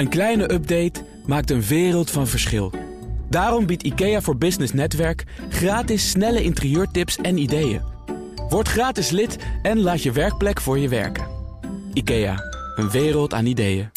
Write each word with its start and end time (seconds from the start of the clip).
Een 0.00 0.08
kleine 0.08 0.52
update 0.52 1.04
maakt 1.26 1.50
een 1.50 1.62
wereld 1.62 2.10
van 2.10 2.26
verschil. 2.26 2.72
Daarom 3.28 3.66
biedt 3.66 3.82
IKEA 3.82 4.20
voor 4.20 4.36
Business 4.36 4.72
Netwerk 4.72 5.24
gratis 5.48 6.10
snelle 6.10 6.42
interieurtips 6.42 7.16
en 7.16 7.38
ideeën. 7.38 7.82
Word 8.48 8.68
gratis 8.68 9.10
lid 9.10 9.36
en 9.62 9.80
laat 9.80 10.02
je 10.02 10.12
werkplek 10.12 10.60
voor 10.60 10.78
je 10.78 10.88
werken. 10.88 11.26
IKEA, 11.92 12.36
een 12.76 12.90
wereld 12.90 13.34
aan 13.34 13.46
ideeën. 13.46 13.90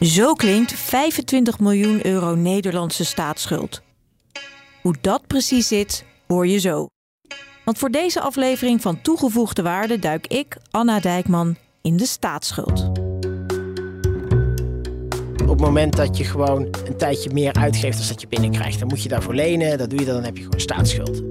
Zo 0.00 0.32
klinkt 0.32 0.72
25 0.72 1.58
miljoen 1.58 2.06
euro 2.06 2.34
Nederlandse 2.34 3.04
staatsschuld. 3.04 3.82
Hoe 4.82 4.94
dat 5.00 5.26
precies 5.26 5.68
zit, 5.68 6.04
hoor 6.26 6.46
je 6.46 6.58
zo. 6.58 6.86
Want 7.68 7.80
voor 7.80 7.90
deze 7.90 8.20
aflevering 8.20 8.82
van 8.82 9.00
Toegevoegde 9.02 9.62
Waarde 9.62 9.98
duik 9.98 10.26
ik, 10.26 10.56
Anna 10.70 11.00
Dijkman, 11.00 11.56
in 11.82 11.96
de 11.96 12.06
staatsschuld. 12.06 12.90
Op 15.42 15.48
het 15.48 15.60
moment 15.60 15.96
dat 15.96 16.16
je 16.16 16.24
gewoon 16.24 16.62
een 16.62 16.96
tijdje 16.96 17.32
meer 17.32 17.52
uitgeeft 17.52 17.98
dan 17.98 18.08
dat 18.08 18.20
je 18.20 18.28
binnenkrijgt, 18.28 18.78
dan 18.78 18.88
moet 18.88 19.02
je 19.02 19.08
daarvoor 19.08 19.34
lenen. 19.34 19.78
Dat 19.78 19.90
doe 19.90 19.98
je 19.98 20.04
dan, 20.04 20.14
dan 20.14 20.24
heb 20.24 20.36
je 20.36 20.42
gewoon 20.42 20.60
staatsschuld. 20.60 21.22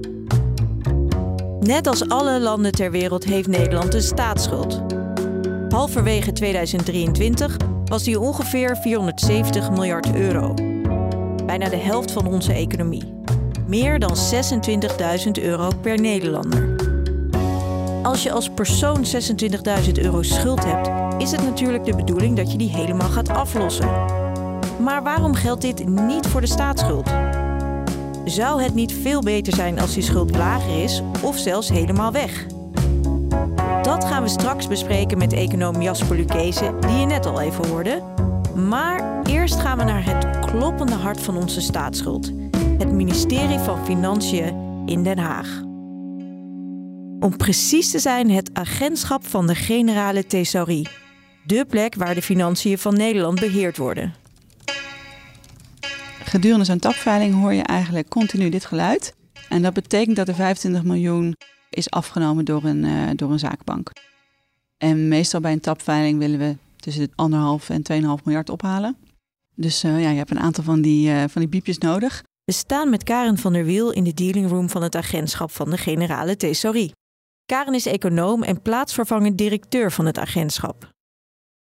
Net 1.60 1.86
als 1.86 2.08
alle 2.08 2.40
landen 2.40 2.72
ter 2.72 2.90
wereld 2.90 3.24
heeft 3.24 3.48
Nederland 3.48 3.94
een 3.94 4.02
staatsschuld. 4.02 4.82
Halverwege 5.68 6.32
2023 6.32 7.56
was 7.84 8.02
die 8.02 8.20
ongeveer 8.20 8.76
470 8.76 9.70
miljard 9.70 10.14
euro. 10.14 10.54
Bijna 11.46 11.68
de 11.68 11.76
helft 11.76 12.10
van 12.10 12.26
onze 12.26 12.52
economie. 12.52 13.16
Meer 13.68 13.98
dan 13.98 14.16
26.000 15.26 15.30
euro 15.42 15.70
per 15.80 16.00
Nederlander. 16.00 16.68
Als 18.02 18.22
je 18.22 18.32
als 18.32 18.50
persoon 18.50 19.04
26.000 19.84 19.92
euro 20.02 20.22
schuld 20.22 20.64
hebt, 20.64 20.90
is 21.22 21.30
het 21.30 21.42
natuurlijk 21.42 21.84
de 21.84 21.96
bedoeling 21.96 22.36
dat 22.36 22.52
je 22.52 22.58
die 22.58 22.70
helemaal 22.70 23.08
gaat 23.08 23.28
aflossen. 23.28 23.88
Maar 24.80 25.02
waarom 25.02 25.34
geldt 25.34 25.62
dit 25.62 25.88
niet 25.88 26.26
voor 26.26 26.40
de 26.40 26.46
staatsschuld? 26.46 27.10
Zou 28.24 28.62
het 28.62 28.74
niet 28.74 28.92
veel 28.92 29.22
beter 29.22 29.54
zijn 29.54 29.80
als 29.80 29.94
die 29.94 30.02
schuld 30.02 30.36
lager 30.36 30.82
is 30.82 31.02
of 31.22 31.38
zelfs 31.38 31.68
helemaal 31.68 32.12
weg? 32.12 32.46
Dat 33.82 34.04
gaan 34.04 34.22
we 34.22 34.28
straks 34.28 34.68
bespreken 34.68 35.18
met 35.18 35.32
econoom 35.32 35.82
Jasper 35.82 36.16
Lucchese, 36.16 36.74
die 36.80 36.98
je 36.98 37.06
net 37.06 37.26
al 37.26 37.40
even 37.40 37.68
hoorde. 37.68 38.02
Maar 38.54 39.22
eerst 39.22 39.60
gaan 39.60 39.78
we 39.78 39.84
naar 39.84 40.04
het 40.04 40.46
kloppende 40.46 40.94
hart 40.94 41.20
van 41.20 41.36
onze 41.36 41.60
staatsschuld. 41.60 42.32
Het 42.78 42.92
ministerie 42.92 43.58
van 43.58 43.84
Financiën 43.84 44.82
in 44.86 45.02
Den 45.02 45.18
Haag. 45.18 45.62
Om 47.20 47.36
precies 47.36 47.90
te 47.90 47.98
zijn 47.98 48.30
het 48.30 48.50
agentschap 48.52 49.26
van 49.26 49.46
de 49.46 49.54
Generale 49.54 50.26
Thesaurie. 50.26 50.88
De 51.44 51.64
plek 51.68 51.94
waar 51.94 52.14
de 52.14 52.22
financiën 52.22 52.78
van 52.78 52.96
Nederland 52.96 53.40
beheerd 53.40 53.76
worden. 53.76 54.14
Gedurende 56.24 56.64
zo'n 56.64 56.78
tapveiling 56.78 57.34
hoor 57.34 57.52
je 57.52 57.62
eigenlijk 57.62 58.08
continu 58.08 58.48
dit 58.48 58.64
geluid. 58.64 59.14
En 59.48 59.62
dat 59.62 59.74
betekent 59.74 60.16
dat 60.16 60.28
er 60.28 60.34
25 60.34 60.82
miljoen 60.82 61.34
is 61.70 61.90
afgenomen 61.90 62.44
door 62.44 62.64
een, 62.64 62.84
uh, 62.84 63.10
door 63.14 63.30
een 63.30 63.38
zaakbank. 63.38 63.90
En 64.76 65.08
meestal 65.08 65.40
bij 65.40 65.52
een 65.52 65.60
tapveiling 65.60 66.18
willen 66.18 66.38
we 66.38 66.56
tussen 66.76 67.02
de 67.02 67.12
anderhalf 67.14 67.70
en 67.70 67.82
2,5 67.82 68.24
miljard 68.24 68.50
ophalen. 68.50 68.96
Dus 69.54 69.84
uh, 69.84 70.02
ja, 70.02 70.10
je 70.10 70.16
hebt 70.16 70.30
een 70.30 70.40
aantal 70.40 70.64
van 70.64 70.80
die, 70.80 71.10
uh, 71.10 71.24
van 71.28 71.40
die 71.40 71.50
biepjes 71.50 71.78
nodig. 71.78 72.22
We 72.48 72.54
staan 72.54 72.90
met 72.90 73.02
Karen 73.02 73.38
van 73.38 73.52
der 73.52 73.64
Wiel 73.64 73.90
in 73.90 74.04
de 74.04 74.14
dealing 74.14 74.50
room 74.50 74.70
van 74.70 74.82
het 74.82 74.94
agentschap 74.94 75.50
van 75.50 75.70
de 75.70 75.76
Generale 75.76 76.36
Thesaurie. 76.36 76.92
Karen 77.46 77.74
is 77.74 77.86
econoom 77.86 78.42
en 78.42 78.62
plaatsvervangend 78.62 79.38
directeur 79.38 79.92
van 79.92 80.06
het 80.06 80.18
agentschap. 80.18 80.90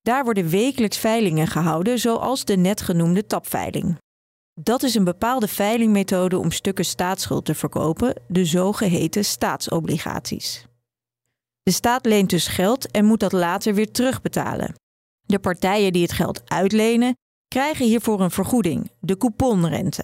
Daar 0.02 0.24
worden 0.24 0.50
wekelijks 0.50 0.98
veilingen 0.98 1.48
gehouden, 1.48 2.00
zoals 2.00 2.46
de 2.46 2.56
net 2.56 2.82
genoemde 2.82 3.26
tapveiling. 3.26 3.98
Dat 4.62 4.84
is 4.84 4.96
een 4.96 5.04
bepaalde 5.04 5.48
veilingmethode 5.48 6.38
om 6.38 6.52
stukken 6.52 6.86
staatsschuld 6.86 7.46
te 7.46 7.56
verkopen, 7.56 8.22
de 8.28 8.46
zogeheten 8.46 9.26
staatsobligaties. 9.26 10.66
De 11.64 11.72
staat 11.72 12.06
leent 12.06 12.30
dus 12.30 12.48
geld 12.48 12.92
en 12.92 13.06
moet 13.06 13.20
dat 13.20 13.32
later 13.32 13.74
weer 13.74 13.92
terugbetalen. 13.92 14.74
De 15.22 15.40
partijen 15.40 15.94
die 15.94 16.02
het 16.02 16.12
geld 16.12 16.50
uitlenen, 16.50 17.16
krijgen 17.48 17.86
hiervoor 17.86 18.22
een 18.22 18.32
vergoeding, 18.32 18.92
de 19.00 19.18
couponrente. 19.18 20.04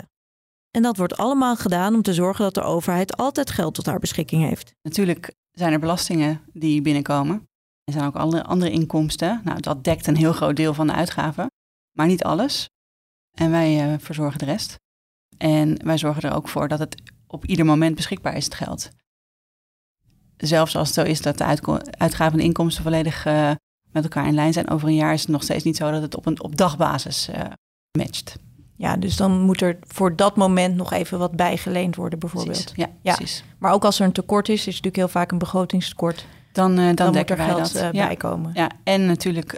En 0.77 0.83
dat 0.83 0.97
wordt 0.97 1.17
allemaal 1.17 1.55
gedaan 1.55 1.95
om 1.95 2.01
te 2.01 2.13
zorgen 2.13 2.43
dat 2.43 2.53
de 2.53 2.61
overheid 2.61 3.17
altijd 3.17 3.49
geld 3.49 3.73
tot 3.73 3.85
haar 3.85 3.99
beschikking 3.99 4.43
heeft. 4.43 4.71
Natuurlijk 4.81 5.33
zijn 5.51 5.73
er 5.73 5.79
belastingen 5.79 6.41
die 6.53 6.81
binnenkomen. 6.81 7.47
Er 7.83 7.93
zijn 7.93 8.05
ook 8.05 8.15
andere, 8.15 8.43
andere 8.43 8.71
inkomsten. 8.71 9.41
Nou, 9.43 9.59
dat 9.59 9.83
dekt 9.83 10.07
een 10.07 10.15
heel 10.15 10.33
groot 10.33 10.55
deel 10.55 10.73
van 10.73 10.87
de 10.87 10.93
uitgaven, 10.93 11.47
maar 11.91 12.07
niet 12.07 12.23
alles. 12.23 12.69
En 13.37 13.51
wij 13.51 13.91
uh, 13.91 13.99
verzorgen 13.99 14.39
de 14.39 14.45
rest. 14.45 14.75
En 15.37 15.85
wij 15.85 15.97
zorgen 15.97 16.21
er 16.21 16.35
ook 16.35 16.47
voor 16.47 16.67
dat 16.67 16.79
het 16.79 17.01
op 17.27 17.45
ieder 17.45 17.65
moment 17.65 17.95
beschikbaar 17.95 18.35
is, 18.35 18.45
het 18.45 18.55
geld. 18.55 18.89
Zelfs 20.37 20.75
als 20.75 20.87
het 20.87 20.97
zo 20.97 21.03
is 21.03 21.21
dat 21.21 21.37
de 21.37 21.45
uitgaven 21.97 22.39
en 22.39 22.45
inkomsten 22.45 22.83
volledig 22.83 23.25
uh, 23.25 23.51
met 23.91 24.03
elkaar 24.03 24.27
in 24.27 24.33
lijn 24.33 24.53
zijn 24.53 24.69
over 24.69 24.87
een 24.87 24.95
jaar, 24.95 25.13
is 25.13 25.21
het 25.21 25.29
nog 25.29 25.43
steeds 25.43 25.63
niet 25.63 25.77
zo 25.77 25.91
dat 25.91 26.01
het 26.01 26.15
op, 26.15 26.25
een, 26.25 26.41
op 26.41 26.57
dagbasis 26.57 27.29
uh, 27.29 27.41
matcht. 27.97 28.45
Ja, 28.77 28.97
dus 28.97 29.15
dan 29.15 29.41
moet 29.41 29.61
er 29.61 29.77
voor 29.87 30.15
dat 30.15 30.35
moment 30.35 30.75
nog 30.75 30.93
even 30.93 31.19
wat 31.19 31.31
bijgeleend 31.31 31.95
worden, 31.95 32.19
bijvoorbeeld. 32.19 32.57
Precies. 32.57 32.75
Ja, 32.75 32.87
ja, 33.01 33.15
precies. 33.15 33.43
Maar 33.57 33.73
ook 33.73 33.85
als 33.85 33.99
er 33.99 34.05
een 34.05 34.11
tekort 34.11 34.49
is, 34.49 34.59
is 34.59 34.65
natuurlijk 34.65 34.95
heel 34.95 35.07
vaak 35.07 35.31
een 35.31 35.37
begrotingstekort. 35.37 36.25
Dan, 36.51 36.71
uh, 36.71 36.85
dan, 36.85 36.95
dan 36.95 37.13
moet 37.13 37.29
er 37.29 37.37
geld 37.37 37.73
dat. 37.73 37.93
ja. 37.93 38.05
bij 38.07 38.15
komen. 38.15 38.51
Ja, 38.53 38.71
en 38.83 39.05
natuurlijk 39.05 39.57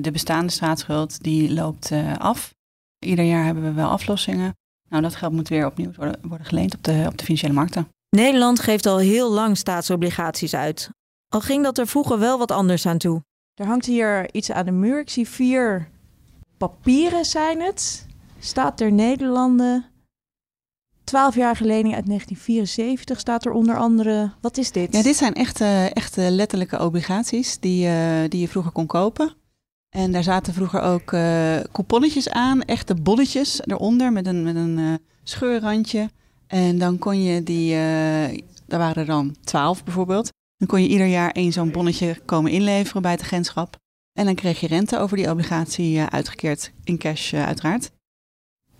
de 0.00 0.10
bestaande 0.12 0.52
staatsschuld, 0.52 1.22
die 1.22 1.52
loopt 1.52 1.92
af. 2.18 2.54
Ieder 2.98 3.24
jaar 3.24 3.44
hebben 3.44 3.62
we 3.62 3.72
wel 3.72 3.88
aflossingen. 3.88 4.54
Nou, 4.88 5.02
dat 5.02 5.16
geld 5.16 5.32
moet 5.32 5.48
weer 5.48 5.66
opnieuw 5.66 5.92
worden, 5.96 6.18
worden 6.22 6.46
geleend 6.46 6.74
op 6.74 6.84
de, 6.84 7.04
op 7.06 7.18
de 7.18 7.24
financiële 7.24 7.52
markten. 7.52 7.88
Nederland 8.16 8.60
geeft 8.60 8.86
al 8.86 8.98
heel 8.98 9.30
lang 9.30 9.56
staatsobligaties 9.56 10.54
uit. 10.54 10.90
Al 11.28 11.40
ging 11.40 11.64
dat 11.64 11.78
er 11.78 11.86
vroeger 11.86 12.18
wel 12.18 12.38
wat 12.38 12.50
anders 12.50 12.86
aan 12.86 12.98
toe. 12.98 13.22
Er 13.54 13.66
hangt 13.66 13.86
hier 13.86 14.34
iets 14.34 14.50
aan 14.50 14.64
de 14.64 14.70
muur. 14.70 15.00
Ik 15.00 15.10
zie 15.10 15.28
vier 15.28 15.88
papieren 16.58 17.24
zijn 17.24 17.60
het. 17.60 18.06
Staat 18.42 18.80
er 18.80 18.92
Nederlanden. 18.92 19.84
12 21.04 21.34
jaar 21.34 21.58
lening 21.60 21.94
uit 21.94 22.06
1974 22.06 23.20
staat 23.20 23.44
er 23.44 23.52
onder 23.52 23.76
andere. 23.76 24.32
Wat 24.40 24.56
is 24.56 24.72
dit? 24.72 24.94
Ja, 24.94 25.02
dit 25.02 25.16
zijn 25.16 25.34
echte, 25.34 25.90
echte 25.92 26.30
letterlijke 26.30 26.80
obligaties 26.84 27.58
die, 27.58 27.86
uh, 27.86 28.20
die 28.28 28.40
je 28.40 28.48
vroeger 28.48 28.72
kon 28.72 28.86
kopen. 28.86 29.34
En 29.88 30.12
daar 30.12 30.22
zaten 30.22 30.54
vroeger 30.54 30.80
ook 30.80 31.12
uh, 31.12 31.56
couponnetjes 31.72 32.28
aan, 32.28 32.62
echte 32.62 32.94
bonnetjes 32.94 33.60
eronder 33.64 34.12
met 34.12 34.26
een, 34.26 34.42
met 34.42 34.56
een 34.56 34.78
uh, 34.78 34.94
scheurrandje. 35.22 36.10
En 36.46 36.78
dan 36.78 36.98
kon 36.98 37.22
je 37.22 37.42
die, 37.42 37.74
daar 38.66 38.78
waren 38.78 38.96
er 38.96 39.06
dan 39.06 39.36
twaalf 39.44 39.84
bijvoorbeeld. 39.84 40.28
Dan 40.56 40.68
kon 40.68 40.82
je 40.82 40.88
ieder 40.88 41.06
jaar 41.06 41.30
één 41.30 41.52
zo'n 41.52 41.70
bonnetje 41.70 42.20
komen 42.24 42.50
inleveren 42.50 43.02
bij 43.02 43.10
het 43.10 43.22
agentschap. 43.22 43.76
En 44.12 44.24
dan 44.24 44.34
kreeg 44.34 44.60
je 44.60 44.66
rente 44.66 44.98
over 44.98 45.16
die 45.16 45.30
obligatie 45.30 46.00
uitgekeerd 46.00 46.72
in 46.84 46.98
cash 46.98 47.34
uiteraard. 47.34 47.90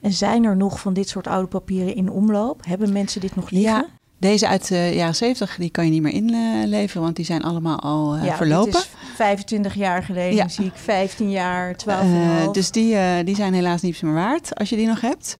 En 0.01 0.13
zijn 0.13 0.45
er 0.45 0.57
nog 0.57 0.81
van 0.81 0.93
dit 0.93 1.09
soort 1.09 1.27
oude 1.27 1.49
papieren 1.49 1.95
in 1.95 2.11
omloop? 2.11 2.65
Hebben 2.67 2.93
mensen 2.93 3.21
dit 3.21 3.37
nog 3.37 3.51
liggen? 3.51 3.73
Ja, 3.73 3.87
deze 4.19 4.49
uit 4.49 4.69
de 4.69 4.91
jaren 4.95 5.15
70 5.15 5.57
die 5.57 5.71
kan 5.71 5.85
je 5.85 5.91
niet 5.91 6.03
meer 6.03 6.13
inleveren, 6.13 7.03
want 7.03 7.17
die 7.17 7.25
zijn 7.25 7.43
allemaal 7.43 7.81
al 7.81 8.17
uh, 8.17 8.25
ja, 8.25 8.37
verlopen. 8.37 8.73
Dit 8.73 8.81
is 8.81 9.15
25 9.15 9.75
jaar 9.75 10.03
geleden 10.03 10.35
ja. 10.35 10.49
zie 10.49 10.65
ik 10.65 10.75
15 10.75 11.31
jaar, 11.31 11.77
12 11.77 12.05
uh, 12.05 12.53
Dus 12.53 12.71
die, 12.71 12.95
uh, 12.95 13.17
die 13.25 13.35
zijn 13.35 13.55
helaas 13.55 13.83
niets 13.83 14.01
meer 14.01 14.13
waard 14.13 14.55
als 14.55 14.69
je 14.69 14.77
die 14.77 14.87
nog 14.87 15.01
hebt. 15.01 15.39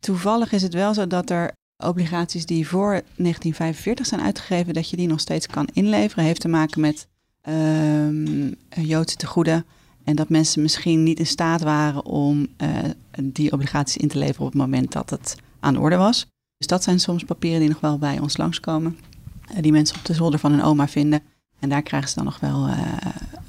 Toevallig 0.00 0.52
is 0.52 0.62
het 0.62 0.74
wel 0.74 0.94
zo 0.94 1.06
dat 1.06 1.30
er 1.30 1.52
obligaties 1.76 2.46
die 2.46 2.68
voor 2.68 2.90
1945 2.90 4.06
zijn 4.06 4.20
uitgegeven, 4.20 4.74
dat 4.74 4.90
je 4.90 4.96
die 4.96 5.08
nog 5.08 5.20
steeds 5.20 5.46
kan 5.46 5.68
inleveren. 5.72 6.24
Heeft 6.24 6.40
te 6.40 6.48
maken 6.48 6.80
met 6.80 7.06
um, 7.48 8.54
Joodse 8.68 9.16
tegoeden. 9.16 9.66
En 10.10 10.16
dat 10.16 10.28
mensen 10.28 10.62
misschien 10.62 11.02
niet 11.02 11.18
in 11.18 11.26
staat 11.26 11.62
waren 11.62 12.04
om 12.04 12.48
die 13.22 13.52
obligaties 13.52 13.96
in 13.96 14.08
te 14.08 14.18
leveren 14.18 14.40
op 14.40 14.52
het 14.52 14.60
moment 14.60 14.92
dat 14.92 15.10
het 15.10 15.36
aan 15.60 15.74
de 15.74 15.80
orde 15.80 15.96
was. 15.96 16.26
Dus 16.56 16.66
dat 16.66 16.82
zijn 16.82 17.00
soms 17.00 17.24
papieren 17.24 17.60
die 17.60 17.68
nog 17.68 17.80
wel 17.80 17.98
bij 17.98 18.18
ons 18.18 18.36
langskomen. 18.36 18.98
Uh, 19.52 19.62
die 19.62 19.72
mensen 19.72 19.96
op 19.96 20.04
de 20.04 20.14
zolder 20.14 20.38
van 20.38 20.50
hun 20.50 20.62
oma 20.62 20.88
vinden. 20.88 21.22
En 21.58 21.68
daar 21.68 21.82
krijgen 21.82 22.08
ze 22.08 22.14
dan 22.14 22.24
nog 22.24 22.40
wel 22.40 22.68
uh, 22.68 22.96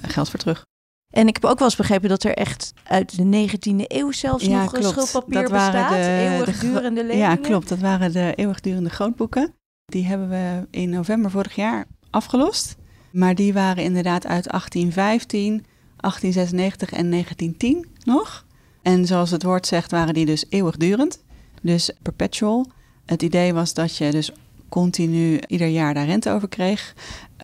geld 0.02 0.30
voor 0.30 0.40
terug. 0.40 0.66
En 1.14 1.28
ik 1.28 1.34
heb 1.34 1.46
ook 1.46 1.58
wel 1.58 1.68
eens 1.68 1.78
begrepen 1.78 2.10
dat 2.10 2.24
er 2.24 2.34
echt 2.34 2.74
uit 2.84 3.16
de 3.16 3.48
19e 3.50 3.86
eeuw 3.88 4.12
zelfs 4.12 4.46
ja, 4.46 4.62
nog 4.62 4.72
klopt. 4.72 4.88
schuldpapier 4.88 5.42
dat 5.42 5.52
bestaat. 5.52 5.90
De, 5.90 6.30
eeuwigdurende 6.36 7.02
leningen. 7.04 7.30
Ja, 7.30 7.36
klopt. 7.36 7.70
Dat 7.70 7.80
waren 7.80 8.12
de 8.12 8.34
eeuwigdurende 8.36 8.90
grootboeken. 8.90 9.54
Die 9.86 10.06
hebben 10.06 10.30
we 10.30 10.68
in 10.70 10.90
november 10.90 11.32
vorig 11.32 11.56
jaar 11.56 11.86
afgelost. 12.10 12.76
Maar 13.12 13.36
die 13.36 13.54
waren 13.54 13.84
inderdaad 13.84 14.26
uit 14.28 14.50
1815, 14.50 15.66
1896 16.02 16.92
en 16.92 17.10
1910 17.10 17.88
nog. 18.04 18.46
En 18.82 19.06
zoals 19.06 19.32
het 19.32 19.44
woord 19.44 19.68
zegt, 19.68 19.92
waren 19.92 20.14
die 20.14 20.26
dus 20.26 20.46
eeuwigdurend. 20.50 21.24
Dus 21.62 21.92
perpetual. 22.02 22.68
Het 23.06 23.22
idee 23.22 23.54
was 23.54 23.74
dat 23.74 23.98
je 23.98 24.12
dus 24.12 24.32
continu 24.70 25.40
ieder 25.48 25.68
jaar 25.68 25.94
daar 25.94 26.06
rente 26.06 26.32
over 26.32 26.48
kreeg. 26.48 26.94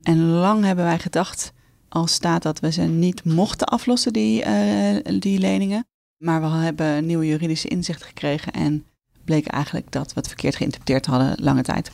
En 0.03 0.29
lang 0.29 0.63
hebben 0.63 0.85
wij 0.85 0.99
gedacht 0.99 1.53
als 1.89 2.13
staat 2.13 2.43
dat 2.43 2.59
we 2.59 2.71
ze 2.71 2.81
niet 2.81 3.23
mochten 3.23 3.67
aflossen, 3.67 4.13
die, 4.13 4.45
uh, 4.45 5.19
die 5.19 5.39
leningen. 5.39 5.85
Maar 6.17 6.41
we 6.41 6.47
hebben 6.47 7.05
nieuwe 7.05 7.27
juridische 7.27 7.67
inzicht 7.67 8.03
gekregen 8.03 8.51
en 8.51 8.85
bleek 9.25 9.47
eigenlijk 9.47 9.91
dat 9.91 10.07
we 10.13 10.19
het 10.19 10.27
verkeerd 10.27 10.55
geïnterpreteerd 10.55 11.05
hadden 11.05 11.43
lange 11.43 11.61
tijd. 11.61 11.91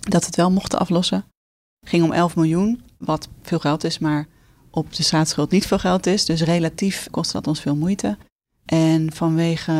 Dat 0.00 0.20
we 0.20 0.26
het 0.26 0.36
wel 0.36 0.50
mochten 0.50 0.78
aflossen. 0.78 1.24
Het 1.80 1.88
ging 1.88 2.04
om 2.04 2.12
11 2.12 2.36
miljoen, 2.36 2.82
wat 2.98 3.28
veel 3.42 3.58
geld 3.58 3.84
is, 3.84 3.98
maar 3.98 4.26
op 4.76 4.94
de 4.94 5.02
staatsschuld 5.02 5.50
niet 5.50 5.66
veel 5.66 5.78
geld 5.78 6.06
is. 6.06 6.24
Dus 6.24 6.42
relatief 6.42 7.08
kostte 7.10 7.32
dat 7.32 7.46
ons 7.46 7.60
veel 7.60 7.76
moeite. 7.76 8.16
En 8.64 9.12
vanwege 9.12 9.72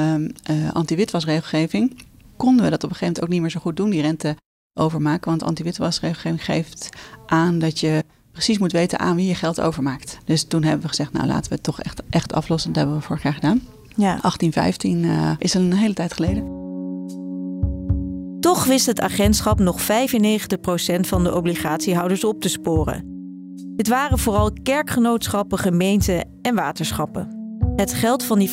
uh, 0.50 0.72
anti-witwasregelgeving 0.72 2.02
konden 2.36 2.64
we 2.64 2.70
dat 2.70 2.84
op 2.84 2.90
een 2.90 2.96
gegeven 2.96 3.06
moment 3.06 3.22
ook 3.22 3.28
niet 3.28 3.40
meer 3.40 3.50
zo 3.50 3.60
goed 3.60 3.76
doen, 3.76 3.90
die 3.90 4.02
rente 4.02 4.36
overmaken. 4.74 5.30
Want 5.30 5.42
anti-witwasregelgeving 5.42 6.44
geeft 6.44 6.88
aan 7.26 7.58
dat 7.58 7.80
je 7.80 8.04
precies 8.32 8.58
moet 8.58 8.72
weten 8.72 8.98
aan 8.98 9.16
wie 9.16 9.26
je 9.26 9.34
geld 9.34 9.60
overmaakt. 9.60 10.18
Dus 10.24 10.44
toen 10.44 10.62
hebben 10.62 10.82
we 10.82 10.88
gezegd, 10.88 11.12
nou 11.12 11.26
laten 11.26 11.48
we 11.48 11.54
het 11.54 11.64
toch 11.64 11.80
echt, 11.80 12.02
echt 12.10 12.32
aflossen. 12.32 12.72
Dat 12.72 12.82
hebben 12.82 13.00
we 13.00 13.06
vorig 13.06 13.22
jaar 13.22 13.34
gedaan. 13.34 13.60
Ja. 13.96 14.18
1815 14.20 15.02
uh, 15.02 15.30
eh, 15.30 15.36
is 15.38 15.54
een 15.54 15.72
hele 15.72 15.94
tijd 15.94 16.12
geleden. 16.12 16.64
Toch 18.40 18.64
wist 18.64 18.86
het 18.86 19.00
agentschap 19.00 19.58
nog 19.58 19.80
95% 19.80 19.84
van 21.00 21.24
de 21.24 21.34
obligatiehouders 21.34 22.24
op 22.24 22.40
te 22.40 22.48
sporen. 22.48 23.15
Dit 23.76 23.88
waren 23.88 24.18
vooral 24.18 24.52
kerkgenootschappen, 24.62 25.58
gemeenten 25.58 26.28
en 26.42 26.54
waterschappen. 26.54 27.44
Het 27.76 27.94
geld 27.94 28.24
van 28.24 28.38
die 28.38 28.50
5% 28.50 28.52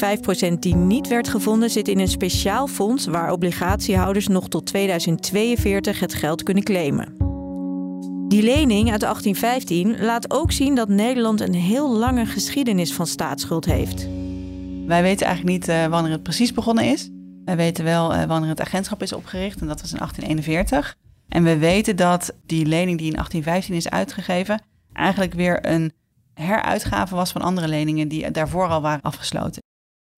die 0.59 0.75
niet 0.75 1.07
werd 1.07 1.27
gevonden 1.27 1.69
zit 1.69 1.87
in 1.87 1.99
een 1.99 2.07
speciaal 2.07 2.67
fonds 2.67 3.05
waar 3.05 3.31
obligatiehouders 3.31 4.27
nog 4.27 4.47
tot 4.49 4.65
2042 4.65 5.99
het 5.99 6.13
geld 6.13 6.43
kunnen 6.43 6.63
claimen. 6.63 7.15
Die 8.27 8.43
lening 8.43 8.91
uit 8.91 8.99
1815 8.99 10.05
laat 10.05 10.31
ook 10.33 10.51
zien 10.51 10.75
dat 10.75 10.89
Nederland 10.89 11.41
een 11.41 11.53
heel 11.53 11.97
lange 11.97 12.25
geschiedenis 12.25 12.93
van 12.93 13.07
staatsschuld 13.07 13.65
heeft. 13.65 14.07
Wij 14.87 15.01
weten 15.01 15.27
eigenlijk 15.27 15.57
niet 15.57 15.69
uh, 15.69 15.85
wanneer 15.85 16.11
het 16.11 16.23
precies 16.23 16.53
begonnen 16.53 16.85
is. 16.85 17.09
Wij 17.45 17.55
weten 17.55 17.83
wel 17.83 18.13
uh, 18.13 18.23
wanneer 18.23 18.49
het 18.49 18.61
agentschap 18.61 19.01
is 19.01 19.13
opgericht 19.13 19.61
en 19.61 19.67
dat 19.67 19.81
was 19.81 19.91
in 19.91 19.97
1841. 19.97 20.95
En 21.27 21.43
we 21.43 21.57
weten 21.57 21.95
dat 21.95 22.35
die 22.45 22.65
lening 22.65 22.97
die 22.97 23.07
in 23.07 23.13
1815 23.13 23.75
is 23.75 23.89
uitgegeven 23.89 24.71
eigenlijk 24.93 25.33
weer 25.33 25.65
een 25.65 25.91
heruitgave 26.33 27.15
was 27.15 27.31
van 27.31 27.41
andere 27.41 27.67
leningen 27.67 28.07
die 28.07 28.31
daarvoor 28.31 28.67
al 28.67 28.81
waren 28.81 29.01
afgesloten. 29.01 29.61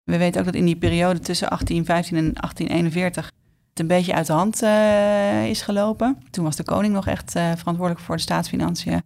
We 0.04 0.18
weten 0.18 0.39
ook 0.39 0.45
dat 0.45 0.56
in 0.56 0.66
die 0.66 0.75
periode 0.75 1.19
tussen 1.19 1.48
1815 1.48 2.18
en 2.18 2.33
1841 2.33 3.25
het 3.69 3.80
een 3.80 3.88
beetje 3.88 4.13
uit 4.13 4.27
de 4.27 4.33
hand 4.33 4.63
uh, 4.63 5.45
is 5.45 5.62
gelopen. 5.62 6.18
Toen 6.30 6.44
was 6.44 6.56
de 6.56 6.63
koning 6.63 6.94
nog 6.94 7.07
echt 7.07 7.36
uh, 7.36 7.51
verantwoordelijk 7.56 8.06
voor 8.06 8.16
de 8.16 8.22
staatsfinanciën. 8.22 9.01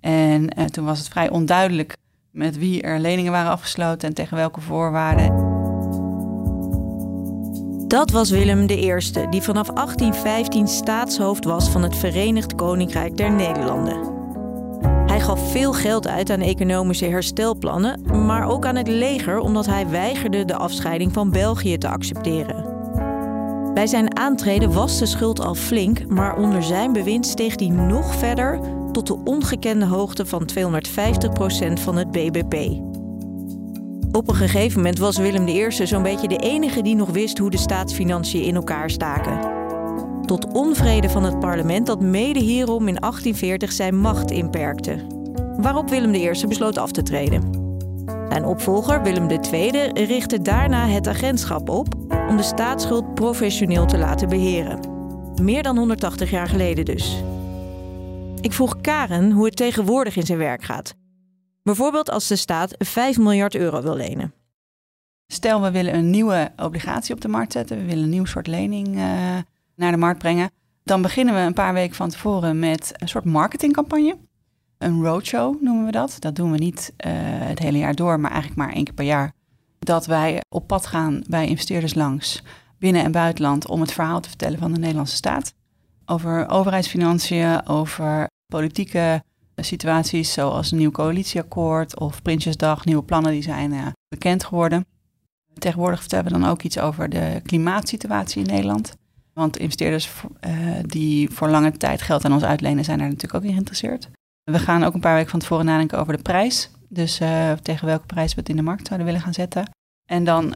En 0.00 0.58
uh, 0.58 0.64
toen 0.64 0.84
was 0.84 0.98
het 0.98 1.08
vrij 1.08 1.30
onduidelijk 1.30 1.96
met 2.30 2.58
wie 2.58 2.82
er 2.82 3.00
leningen 3.00 3.32
waren 3.32 3.50
afgesloten 3.50 4.08
en 4.08 4.14
tegen 4.14 4.36
welke 4.36 4.60
voorwaarden. 4.60 5.50
Dat 7.88 8.10
was 8.10 8.30
Willem 8.30 8.60
I, 8.70 8.94
die 9.30 9.42
vanaf 9.42 9.66
1815 9.66 10.68
staatshoofd 10.68 11.44
was 11.44 11.70
van 11.70 11.82
het 11.82 11.96
Verenigd 11.96 12.54
Koninkrijk 12.54 13.16
der 13.16 13.32
Nederlanden. 13.32 14.21
Hij 15.12 15.20
gaf 15.20 15.50
veel 15.50 15.72
geld 15.72 16.08
uit 16.08 16.30
aan 16.30 16.40
economische 16.40 17.04
herstelplannen, 17.04 18.24
maar 18.26 18.48
ook 18.48 18.66
aan 18.66 18.76
het 18.76 18.88
leger 18.88 19.38
omdat 19.38 19.66
hij 19.66 19.88
weigerde 19.88 20.44
de 20.44 20.56
afscheiding 20.56 21.12
van 21.12 21.30
België 21.30 21.78
te 21.78 21.88
accepteren. 21.88 22.64
Bij 23.74 23.86
zijn 23.86 24.16
aantreden 24.16 24.72
was 24.72 24.98
de 24.98 25.06
schuld 25.06 25.40
al 25.40 25.54
flink, 25.54 26.06
maar 26.08 26.36
onder 26.36 26.62
zijn 26.62 26.92
bewind 26.92 27.26
steeg 27.26 27.56
die 27.56 27.70
nog 27.70 28.14
verder 28.14 28.60
tot 28.92 29.06
de 29.06 29.18
ongekende 29.24 29.86
hoogte 29.86 30.26
van 30.26 30.48
250% 30.58 31.72
van 31.72 31.96
het 31.96 32.10
BBP. 32.10 32.54
Op 34.12 34.28
een 34.28 34.34
gegeven 34.34 34.76
moment 34.76 34.98
was 34.98 35.16
Willem 35.16 35.48
I 35.48 35.70
zo'n 35.70 36.02
beetje 36.02 36.28
de 36.28 36.38
enige 36.38 36.82
die 36.82 36.94
nog 36.94 37.10
wist 37.10 37.38
hoe 37.38 37.50
de 37.50 37.58
staatsfinanciën 37.58 38.42
in 38.42 38.54
elkaar 38.54 38.90
staken. 38.90 39.51
Tot 40.26 40.52
onvrede 40.52 41.08
van 41.08 41.24
het 41.24 41.40
parlement 41.40 41.86
dat 41.86 42.00
mede 42.00 42.40
hierom 42.40 42.88
in 42.88 42.96
1840 43.00 43.72
zijn 43.72 43.98
macht 43.98 44.30
inperkte. 44.30 45.06
Waarop 45.56 45.88
Willem 45.88 46.14
I 46.14 46.46
besloot 46.46 46.78
af 46.78 46.90
te 46.90 47.02
treden. 47.02 47.70
Zijn 48.28 48.44
opvolger 48.44 49.02
Willem 49.02 49.30
II 49.30 49.70
richtte 49.92 50.42
daarna 50.42 50.86
het 50.86 51.08
agentschap 51.08 51.68
op 51.68 51.94
om 52.28 52.36
de 52.36 52.42
staatsschuld 52.42 53.14
professioneel 53.14 53.86
te 53.86 53.98
laten 53.98 54.28
beheren. 54.28 54.80
Meer 55.42 55.62
dan 55.62 55.76
180 55.76 56.30
jaar 56.30 56.48
geleden 56.48 56.84
dus. 56.84 57.22
Ik 58.40 58.52
vroeg 58.52 58.80
Karen 58.80 59.30
hoe 59.30 59.44
het 59.44 59.56
tegenwoordig 59.56 60.16
in 60.16 60.26
zijn 60.26 60.38
werk 60.38 60.62
gaat. 60.62 60.94
Bijvoorbeeld 61.62 62.10
als 62.10 62.28
de 62.28 62.36
staat 62.36 62.74
5 62.78 63.18
miljard 63.18 63.54
euro 63.54 63.82
wil 63.82 63.96
lenen. 63.96 64.34
Stel, 65.26 65.62
we 65.62 65.70
willen 65.70 65.94
een 65.94 66.10
nieuwe 66.10 66.52
obligatie 66.56 67.14
op 67.14 67.20
de 67.20 67.28
markt 67.28 67.52
zetten. 67.52 67.76
We 67.76 67.84
willen 67.84 68.04
een 68.04 68.10
nieuw 68.10 68.24
soort 68.24 68.46
lening 68.46 68.96
uh, 68.96 69.36
naar 69.76 69.90
de 69.90 69.96
markt 69.96 70.18
brengen. 70.18 70.50
Dan 70.84 71.02
beginnen 71.02 71.34
we 71.34 71.40
een 71.40 71.54
paar 71.54 71.72
weken 71.72 71.96
van 71.96 72.08
tevoren 72.08 72.58
met 72.58 72.92
een 72.96 73.08
soort 73.08 73.24
marketingcampagne. 73.24 74.18
Een 74.78 75.02
roadshow 75.02 75.62
noemen 75.62 75.84
we 75.84 75.90
dat. 75.90 76.16
Dat 76.18 76.36
doen 76.36 76.50
we 76.50 76.58
niet 76.58 76.92
uh, 77.06 77.12
het 77.14 77.58
hele 77.58 77.78
jaar 77.78 77.94
door, 77.94 78.20
maar 78.20 78.30
eigenlijk 78.30 78.60
maar 78.60 78.72
één 78.72 78.84
keer 78.84 78.94
per 78.94 79.04
jaar. 79.04 79.32
Dat 79.78 80.06
wij 80.06 80.40
op 80.48 80.66
pad 80.66 80.86
gaan 80.86 81.24
bij 81.28 81.46
investeerders 81.46 81.94
langs, 81.94 82.42
binnen- 82.78 83.04
en 83.04 83.12
buitenland, 83.12 83.68
om 83.68 83.80
het 83.80 83.92
verhaal 83.92 84.20
te 84.20 84.28
vertellen 84.28 84.58
van 84.58 84.72
de 84.72 84.78
Nederlandse 84.78 85.16
staat. 85.16 85.54
Over 86.06 86.48
overheidsfinanciën, 86.48 87.66
over 87.68 88.26
politieke 88.46 89.22
situaties 89.56 90.32
zoals 90.32 90.70
een 90.70 90.78
nieuw 90.78 90.90
coalitieakkoord 90.90 91.98
of 91.98 92.22
Prinsjesdag, 92.22 92.84
nieuwe 92.84 93.02
plannen 93.02 93.32
die 93.32 93.42
zijn 93.42 93.72
uh, 93.72 93.86
bekend 94.08 94.44
geworden. 94.44 94.86
Tegenwoordig 95.58 96.00
vertellen 96.00 96.24
we 96.24 96.30
dan 96.30 96.44
ook 96.44 96.62
iets 96.62 96.78
over 96.78 97.08
de 97.08 97.40
klimaatsituatie 97.42 98.44
in 98.44 98.52
Nederland. 98.52 98.96
Want 99.34 99.56
investeerders 99.56 100.10
uh, 100.46 100.76
die 100.82 101.30
voor 101.30 101.48
lange 101.48 101.72
tijd 101.72 102.02
geld 102.02 102.24
aan 102.24 102.32
ons 102.32 102.42
uitlenen, 102.42 102.84
zijn 102.84 102.98
daar 102.98 103.08
natuurlijk 103.08 103.34
ook 103.34 103.42
in 103.42 103.52
geïnteresseerd. 103.52 104.08
We 104.44 104.58
gaan 104.58 104.84
ook 104.84 104.94
een 104.94 105.00
paar 105.00 105.14
weken 105.14 105.30
van 105.30 105.40
tevoren 105.40 105.64
nadenken 105.64 105.98
over 105.98 106.16
de 106.16 106.22
prijs. 106.22 106.70
Dus 106.88 107.20
uh, 107.20 107.52
tegen 107.52 107.86
welke 107.86 108.06
prijs 108.06 108.34
we 108.34 108.40
het 108.40 108.48
in 108.48 108.56
de 108.56 108.62
markt 108.62 108.86
zouden 108.86 109.06
willen 109.06 109.22
gaan 109.22 109.32
zetten. 109.32 109.70
En 110.08 110.24
dan 110.24 110.52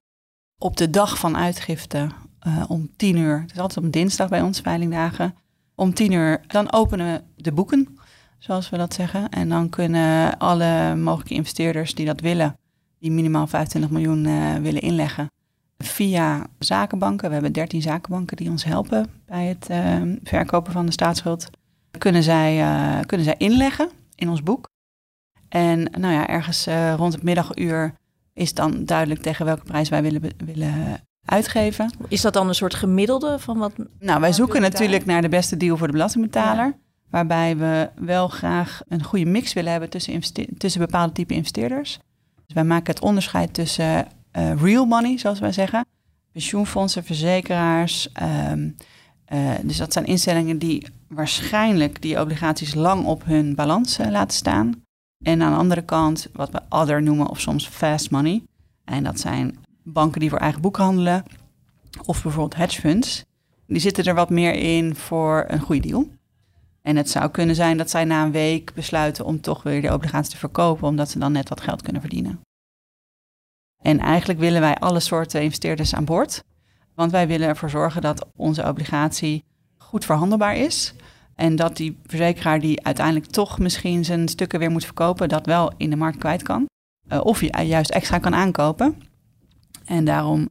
op 0.58 0.76
de 0.76 0.90
dag 0.90 1.18
van 1.18 1.36
uitgifte 1.36 2.08
uh, 2.46 2.64
om 2.68 2.90
tien 2.96 3.16
uur, 3.16 3.40
het 3.40 3.52
is 3.52 3.58
altijd 3.58 3.86
op 3.86 3.92
dinsdag 3.92 4.28
bij 4.28 4.42
ons, 4.42 4.60
veilingdagen, 4.60 5.34
om 5.74 5.94
tien 5.94 6.12
uur, 6.12 6.40
dan 6.46 6.72
openen 6.72 7.12
we 7.12 7.42
de 7.42 7.52
boeken, 7.52 7.98
zoals 8.38 8.70
we 8.70 8.76
dat 8.76 8.94
zeggen. 8.94 9.28
En 9.28 9.48
dan 9.48 9.68
kunnen 9.68 10.38
alle 10.38 10.96
mogelijke 10.96 11.34
investeerders 11.34 11.94
die 11.94 12.06
dat 12.06 12.20
willen, 12.20 12.56
die 12.98 13.10
minimaal 13.10 13.46
25 13.46 13.90
miljoen 13.90 14.22
willen 14.62 14.82
inleggen, 14.82 15.30
via 15.78 16.46
zakenbanken. 16.58 17.26
We 17.28 17.34
hebben 17.34 17.52
13 17.52 17.82
zakenbanken 17.82 18.36
die 18.36 18.50
ons 18.50 18.64
helpen 18.64 19.06
bij 19.26 19.46
het 19.46 19.66
verkopen 20.22 20.72
van 20.72 20.86
de 20.86 20.92
staatsschuld 20.92 21.48
kunnen 21.98 22.22
zij, 22.22 22.58
uh, 22.60 23.00
kunnen 23.06 23.26
zij 23.26 23.34
inleggen 23.38 23.90
in 24.14 24.28
ons 24.28 24.42
boek. 24.42 24.68
En 25.48 25.82
nou 25.82 26.14
ja, 26.14 26.26
ergens 26.26 26.68
uh, 26.68 26.94
rond 26.94 27.12
het 27.12 27.22
middaguur 27.22 27.94
is 28.32 28.54
dan 28.54 28.84
duidelijk 28.84 29.22
tegen 29.22 29.44
welke 29.44 29.64
prijs 29.64 29.88
wij 29.88 30.02
willen, 30.02 30.22
willen 30.44 31.00
uitgeven. 31.24 31.92
Is 32.08 32.20
dat 32.20 32.32
dan 32.32 32.48
een 32.48 32.54
soort 32.54 32.74
gemiddelde 32.74 33.38
van 33.38 33.58
wat? 33.58 33.72
Nou, 33.98 34.20
wij 34.20 34.32
zoeken 34.32 34.60
natuurlijk 34.60 35.04
naar 35.04 35.22
de 35.22 35.28
beste 35.28 35.56
deal 35.56 35.76
voor 35.76 35.86
de 35.86 35.92
belastingbetaler. 35.92 36.76
Waarbij 37.10 37.56
we 37.56 37.90
wel 37.94 38.28
graag 38.28 38.80
een 38.88 39.04
goede 39.04 39.24
mix 39.24 39.52
willen 39.52 39.70
hebben 39.70 39.90
tussen, 39.90 40.20
tussen 40.58 40.80
bepaalde 40.80 41.12
type 41.12 41.34
investeerders. 41.34 41.98
Dus 42.46 42.54
wij 42.54 42.64
maken 42.64 42.94
het 42.94 43.02
onderscheid 43.02 43.54
tussen 43.54 44.06
real 44.56 44.84
money, 44.84 45.18
zoals 45.18 45.38
wij 45.38 45.52
zeggen. 45.52 45.86
Pensioenfondsen, 46.32 47.04
verzekeraars, 47.04 48.08
um, 48.50 48.76
uh, 49.32 49.50
dus 49.62 49.76
dat 49.76 49.92
zijn 49.92 50.06
instellingen 50.06 50.58
die 50.58 50.86
waarschijnlijk 51.08 52.02
die 52.02 52.20
obligaties 52.20 52.74
lang 52.74 53.04
op 53.04 53.24
hun 53.24 53.54
balans 53.54 53.98
uh, 53.98 54.10
laten 54.10 54.36
staan. 54.36 54.84
En 55.24 55.42
aan 55.42 55.52
de 55.52 55.58
andere 55.58 55.82
kant 55.82 56.28
wat 56.32 56.50
we 56.50 56.60
other 56.68 57.02
noemen 57.02 57.28
of 57.28 57.40
soms 57.40 57.68
fast 57.68 58.10
money. 58.10 58.42
En 58.84 59.04
dat 59.04 59.20
zijn 59.20 59.58
banken 59.82 60.20
die 60.20 60.30
voor 60.30 60.38
eigen 60.38 60.60
boek 60.60 60.76
handelen 60.76 61.24
of 62.04 62.22
bijvoorbeeld 62.22 62.56
hedge 62.56 62.80
funds. 62.80 63.24
Die 63.66 63.80
zitten 63.80 64.04
er 64.04 64.14
wat 64.14 64.30
meer 64.30 64.54
in 64.54 64.94
voor 64.94 65.44
een 65.48 65.60
goede 65.60 65.88
deal. 65.88 66.08
En 66.82 66.96
het 66.96 67.10
zou 67.10 67.30
kunnen 67.30 67.54
zijn 67.54 67.76
dat 67.76 67.90
zij 67.90 68.04
na 68.04 68.24
een 68.24 68.32
week 68.32 68.74
besluiten 68.74 69.24
om 69.24 69.40
toch 69.40 69.62
weer 69.62 69.82
de 69.82 69.92
obligaties 69.92 70.30
te 70.30 70.36
verkopen, 70.36 70.88
omdat 70.88 71.10
ze 71.10 71.18
dan 71.18 71.32
net 71.32 71.48
wat 71.48 71.60
geld 71.60 71.82
kunnen 71.82 72.00
verdienen. 72.00 72.40
En 73.82 74.00
eigenlijk 74.00 74.38
willen 74.38 74.60
wij 74.60 74.74
alle 74.74 75.00
soorten 75.00 75.42
investeerders 75.42 75.94
aan 75.94 76.04
boord. 76.04 76.44
Want 76.94 77.10
wij 77.10 77.26
willen 77.26 77.48
ervoor 77.48 77.70
zorgen 77.70 78.02
dat 78.02 78.26
onze 78.36 78.68
obligatie 78.68 79.44
goed 79.76 80.04
verhandelbaar 80.04 80.56
is. 80.56 80.94
En 81.34 81.56
dat 81.56 81.76
die 81.76 81.98
verzekeraar 82.06 82.60
die 82.60 82.84
uiteindelijk 82.84 83.26
toch 83.26 83.58
misschien 83.58 84.04
zijn 84.04 84.28
stukken 84.28 84.58
weer 84.58 84.70
moet 84.70 84.84
verkopen, 84.84 85.28
dat 85.28 85.46
wel 85.46 85.72
in 85.76 85.90
de 85.90 85.96
markt 85.96 86.18
kwijt 86.18 86.42
kan. 86.42 86.66
Uh, 87.12 87.20
of 87.22 87.40
je 87.40 87.62
juist 87.66 87.90
extra 87.90 88.18
kan 88.18 88.34
aankopen. 88.34 89.02
En 89.84 90.04
daarom 90.04 90.48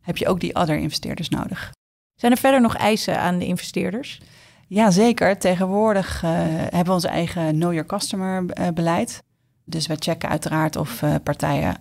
heb 0.00 0.16
je 0.16 0.28
ook 0.28 0.40
die 0.40 0.54
other 0.54 0.76
investeerders 0.76 1.28
nodig. 1.28 1.72
Zijn 2.14 2.32
er 2.32 2.38
verder 2.38 2.60
nog 2.60 2.76
eisen 2.76 3.20
aan 3.20 3.38
de 3.38 3.46
investeerders? 3.46 4.20
Ja, 4.66 4.90
zeker. 4.90 5.38
Tegenwoordig 5.38 6.22
uh, 6.22 6.30
hebben 6.30 6.84
we 6.84 6.92
ons 6.92 7.04
eigen 7.04 7.50
Know 7.50 7.72
Your 7.72 7.86
Customer 7.86 8.44
uh, 8.60 8.68
beleid. 8.74 9.22
Dus 9.64 9.86
we 9.86 9.96
checken 9.98 10.28
uiteraard 10.28 10.76
of 10.76 11.02
partijen 11.22 11.76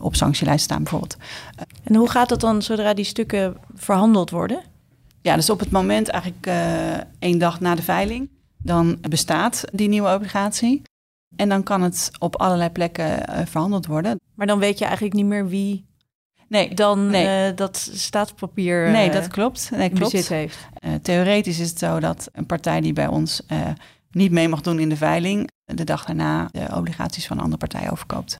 op 0.00 0.14
sanctielijst 0.14 0.64
staan 0.64 0.82
bijvoorbeeld. 0.82 1.16
En 1.84 1.94
hoe 1.94 2.10
gaat 2.10 2.28
dat 2.28 2.40
dan 2.40 2.62
zodra 2.62 2.94
die 2.94 3.04
stukken 3.04 3.56
verhandeld 3.74 4.30
worden? 4.30 4.62
Ja, 5.22 5.34
dus 5.34 5.50
op 5.50 5.60
het 5.60 5.70
moment 5.70 6.08
eigenlijk 6.08 6.46
één 7.18 7.38
dag 7.38 7.60
na 7.60 7.74
de 7.74 7.82
veiling, 7.82 8.30
dan 8.58 8.98
bestaat 9.00 9.64
die 9.72 9.88
nieuwe 9.88 10.14
obligatie. 10.14 10.82
En 11.36 11.48
dan 11.48 11.62
kan 11.62 11.82
het 11.82 12.10
op 12.18 12.36
allerlei 12.36 12.70
plekken 12.70 13.24
verhandeld 13.48 13.86
worden. 13.86 14.20
Maar 14.34 14.46
dan 14.46 14.58
weet 14.58 14.78
je 14.78 14.84
eigenlijk 14.84 15.14
niet 15.14 15.26
meer 15.26 15.48
wie 15.48 15.84
Nee, 16.48 16.74
dan 16.74 17.10
nee. 17.10 17.50
Uh, 17.50 17.56
dat 17.56 17.90
staatspapier 17.92 18.90
nee, 18.90 19.10
dat 19.10 19.28
klopt. 19.28 19.70
Nee, 19.70 19.88
klopt. 19.90 20.12
bezit 20.12 20.28
heeft. 20.28 20.58
Theoretisch 21.02 21.58
is 21.58 21.68
het 21.68 21.78
zo 21.78 22.00
dat 22.00 22.28
een 22.32 22.46
partij 22.46 22.80
die 22.80 22.92
bij 22.92 23.06
ons 23.06 23.42
niet 24.10 24.30
mee 24.30 24.48
mag 24.48 24.60
doen 24.60 24.78
in 24.78 24.88
de 24.88 24.96
veiling, 24.96 25.50
de 25.64 25.84
dag 25.84 26.04
daarna 26.04 26.48
de 26.52 26.68
obligaties 26.76 27.26
van 27.26 27.36
een 27.36 27.42
andere 27.42 27.66
partij 27.66 27.90
overkoopt. 27.90 28.36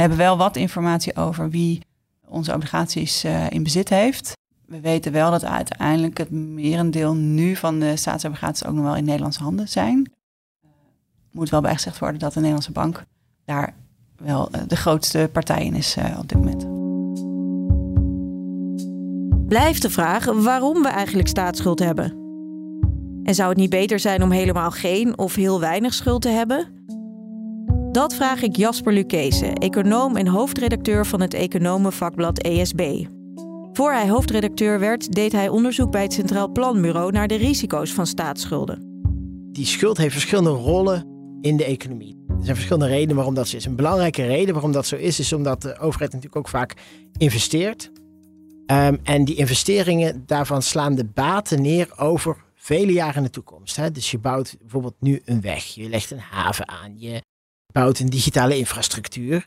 Hebben 0.00 0.18
wel 0.18 0.36
wat 0.36 0.56
informatie 0.56 1.16
over 1.16 1.50
wie 1.50 1.82
onze 2.26 2.54
obligaties 2.54 3.24
in 3.48 3.62
bezit 3.62 3.88
heeft. 3.88 4.32
We 4.66 4.80
weten 4.80 5.12
wel 5.12 5.30
dat 5.30 5.44
uiteindelijk 5.44 6.18
het 6.18 6.30
merendeel 6.30 7.14
nu 7.14 7.56
van 7.56 7.78
de 7.78 7.96
staatsobligaties 7.96 8.66
ook 8.66 8.74
nog 8.74 8.84
wel 8.84 8.96
in 8.96 9.04
Nederlandse 9.04 9.42
handen 9.42 9.68
zijn. 9.68 10.12
Moet 11.30 11.50
wel 11.50 11.60
bijgezegd 11.60 11.98
worden 11.98 12.20
dat 12.20 12.32
de 12.32 12.38
Nederlandse 12.38 12.72
bank 12.72 13.04
daar 13.44 13.74
wel 14.16 14.50
de 14.66 14.76
grootste 14.76 15.28
partij 15.32 15.64
in 15.64 15.74
is 15.74 15.96
op 16.18 16.28
dit 16.28 16.38
moment 16.38 16.80
blijft 19.50 19.82
de 19.82 19.90
vraag 19.90 20.24
waarom 20.24 20.82
we 20.82 20.88
eigenlijk 20.88 21.28
staatsschuld 21.28 21.78
hebben. 21.78 22.10
En 23.22 23.34
zou 23.34 23.48
het 23.48 23.58
niet 23.58 23.70
beter 23.70 23.98
zijn 23.98 24.22
om 24.22 24.30
helemaal 24.30 24.70
geen 24.70 25.18
of 25.18 25.34
heel 25.34 25.60
weinig 25.60 25.94
schuld 25.94 26.22
te 26.22 26.28
hebben? 26.28 26.84
Dat 27.90 28.14
vraag 28.14 28.42
ik 28.42 28.56
Jasper 28.56 28.92
Lucchese, 28.92 29.46
econoom 29.46 30.16
en 30.16 30.26
hoofdredacteur 30.26 31.06
van 31.06 31.20
het 31.20 31.34
economenvakblad 31.34 32.38
ESB. 32.38 33.04
Voor 33.72 33.92
hij 33.92 34.08
hoofdredacteur 34.08 34.78
werd, 34.78 35.12
deed 35.12 35.32
hij 35.32 35.48
onderzoek 35.48 35.90
bij 35.90 36.02
het 36.02 36.12
Centraal 36.12 36.48
Planbureau 36.48 37.12
naar 37.12 37.28
de 37.28 37.34
risico's 37.34 37.92
van 37.92 38.06
staatsschulden. 38.06 39.02
Die 39.52 39.66
schuld 39.66 39.96
heeft 39.96 40.12
verschillende 40.12 40.50
rollen 40.50 41.06
in 41.40 41.56
de 41.56 41.64
economie. 41.64 42.24
Er 42.28 42.44
zijn 42.44 42.56
verschillende 42.56 42.88
redenen 42.88 43.16
waarom 43.16 43.34
dat 43.34 43.48
zo 43.48 43.56
is. 43.56 43.64
Een 43.64 43.76
belangrijke 43.76 44.26
reden 44.26 44.54
waarom 44.54 44.72
dat 44.72 44.86
zo 44.86 44.96
is, 44.96 45.18
is 45.18 45.32
omdat 45.32 45.62
de 45.62 45.78
overheid 45.78 46.12
natuurlijk 46.12 46.36
ook 46.36 46.48
vaak 46.48 46.74
investeert. 47.18 47.90
Um, 48.66 48.98
en 49.02 49.24
die 49.24 49.34
investeringen, 49.34 50.22
daarvan 50.26 50.62
slaan 50.62 50.94
de 50.94 51.04
baten 51.04 51.62
neer 51.62 51.88
over 51.96 52.36
vele 52.54 52.92
jaren 52.92 53.16
in 53.16 53.22
de 53.22 53.30
toekomst. 53.30 53.76
Hè? 53.76 53.90
Dus 53.90 54.10
je 54.10 54.18
bouwt 54.18 54.56
bijvoorbeeld 54.60 54.96
nu 55.00 55.22
een 55.24 55.40
weg, 55.40 55.64
je 55.64 55.88
legt 55.88 56.10
een 56.10 56.18
haven 56.18 56.68
aan, 56.68 56.98
je 56.98 57.22
bouwt 57.72 57.98
een 57.98 58.10
digitale 58.10 58.56
infrastructuur. 58.56 59.46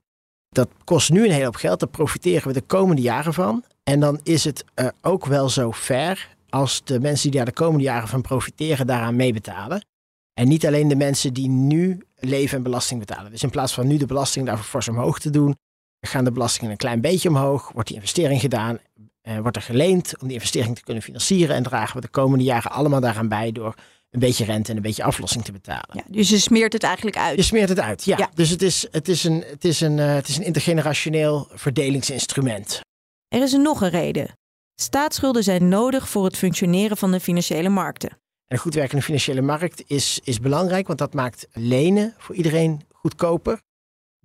Dat 0.50 0.70
kost 0.84 1.10
nu 1.10 1.26
een 1.26 1.32
hele 1.32 1.46
hoop 1.46 1.56
geld, 1.56 1.80
daar 1.80 1.90
profiteren 1.90 2.48
we 2.48 2.54
de 2.54 2.62
komende 2.62 3.02
jaren 3.02 3.34
van. 3.34 3.64
En 3.84 4.00
dan 4.00 4.20
is 4.24 4.44
het 4.44 4.66
uh, 4.76 4.88
ook 5.02 5.26
wel 5.26 5.50
zo 5.50 5.72
fair 5.72 6.36
als 6.50 6.84
de 6.84 7.00
mensen 7.00 7.30
die 7.30 7.38
daar 7.38 7.50
de 7.50 7.54
komende 7.54 7.84
jaren 7.84 8.08
van 8.08 8.22
profiteren 8.22 8.88
daaraan 8.88 9.16
meebetalen. 9.16 9.86
En 10.34 10.48
niet 10.48 10.66
alleen 10.66 10.88
de 10.88 10.96
mensen 10.96 11.34
die 11.34 11.50
nu 11.50 12.06
leven 12.16 12.58
en 12.58 12.64
belasting 12.64 13.00
betalen. 13.00 13.32
Dus 13.32 13.44
in 13.44 13.50
plaats 13.50 13.74
van 13.74 13.88
nu 13.88 13.98
de 13.98 14.06
belasting 14.06 14.46
daarvoor 14.46 14.66
fors 14.66 14.88
omhoog 14.88 15.20
te 15.20 15.30
doen, 15.30 15.56
gaan 16.00 16.24
de 16.24 16.32
belastingen 16.32 16.72
een 16.72 16.78
klein 16.78 17.02
beetje 17.02 17.30
omhoog, 17.30 17.72
wordt 17.72 17.88
die 17.88 17.98
investering 17.98 18.42
gedaan 18.42 18.80
uh, 19.24 19.40
wordt 19.40 19.58
er 19.58 19.64
geleend 19.64 20.14
om 20.22 20.28
die 20.28 20.36
investering 20.36 20.76
te 20.76 20.84
kunnen 20.84 21.04
financieren. 21.04 21.56
En 21.56 21.64
dragen 21.64 21.96
we 21.96 22.02
de 22.02 22.08
komende 22.08 22.44
jaren 22.44 22.72
allemaal 22.72 23.00
daaraan 23.00 23.28
bij 23.28 23.52
door 23.52 23.76
een 24.14 24.20
beetje 24.20 24.46
rente 24.46 24.70
en 24.70 24.76
een 24.76 24.82
beetje 24.82 25.04
aflossing 25.04 25.44
te 25.44 25.52
betalen. 25.52 25.90
Ja, 25.92 26.04
dus 26.08 26.30
je 26.30 26.38
smeert 26.38 26.74
het 26.74 26.84
eigenlijk 26.84 27.18
uit. 27.18 27.36
Je 27.36 27.44
smeert 27.44 27.70
het 27.70 27.80
uit, 27.80 28.04
ja. 28.04 28.30
Dus 28.34 28.50
het 28.50 28.62
is, 28.62 28.88
het 28.92 29.08
is, 29.08 29.24
een, 29.24 29.44
het, 29.48 29.66
is 29.66 29.82
een, 29.82 29.98
uh, 29.98 30.14
het 30.14 30.28
is 30.28 30.38
een 30.38 30.44
intergenerationeel 30.44 31.48
verdelingsinstrument. 31.52 32.80
Er 33.28 33.42
is 33.42 33.52
nog 33.52 33.82
een 33.82 33.90
reden. 33.90 34.38
Staatsschulden 34.76 35.44
zijn 35.44 35.68
nodig 35.68 36.10
voor 36.10 36.26
het 36.26 36.38
functioneren 36.38 36.98
van 36.98 37.12
de 37.12 37.20
financiële 37.20 37.70
markten. 37.70 38.18
een 38.48 38.58
goed 38.58 38.74
werkende 38.74 39.04
financiële 39.04 39.42
markt 39.42 39.84
is, 39.88 40.20
is 40.24 40.40
belangrijk, 40.40 40.88
want 40.88 41.00
dat 41.00 41.14
maakt 41.14 41.48
lenen 41.52 42.14
voor 42.18 42.36
iedereen 42.36 42.82
goedkoper 42.92 43.60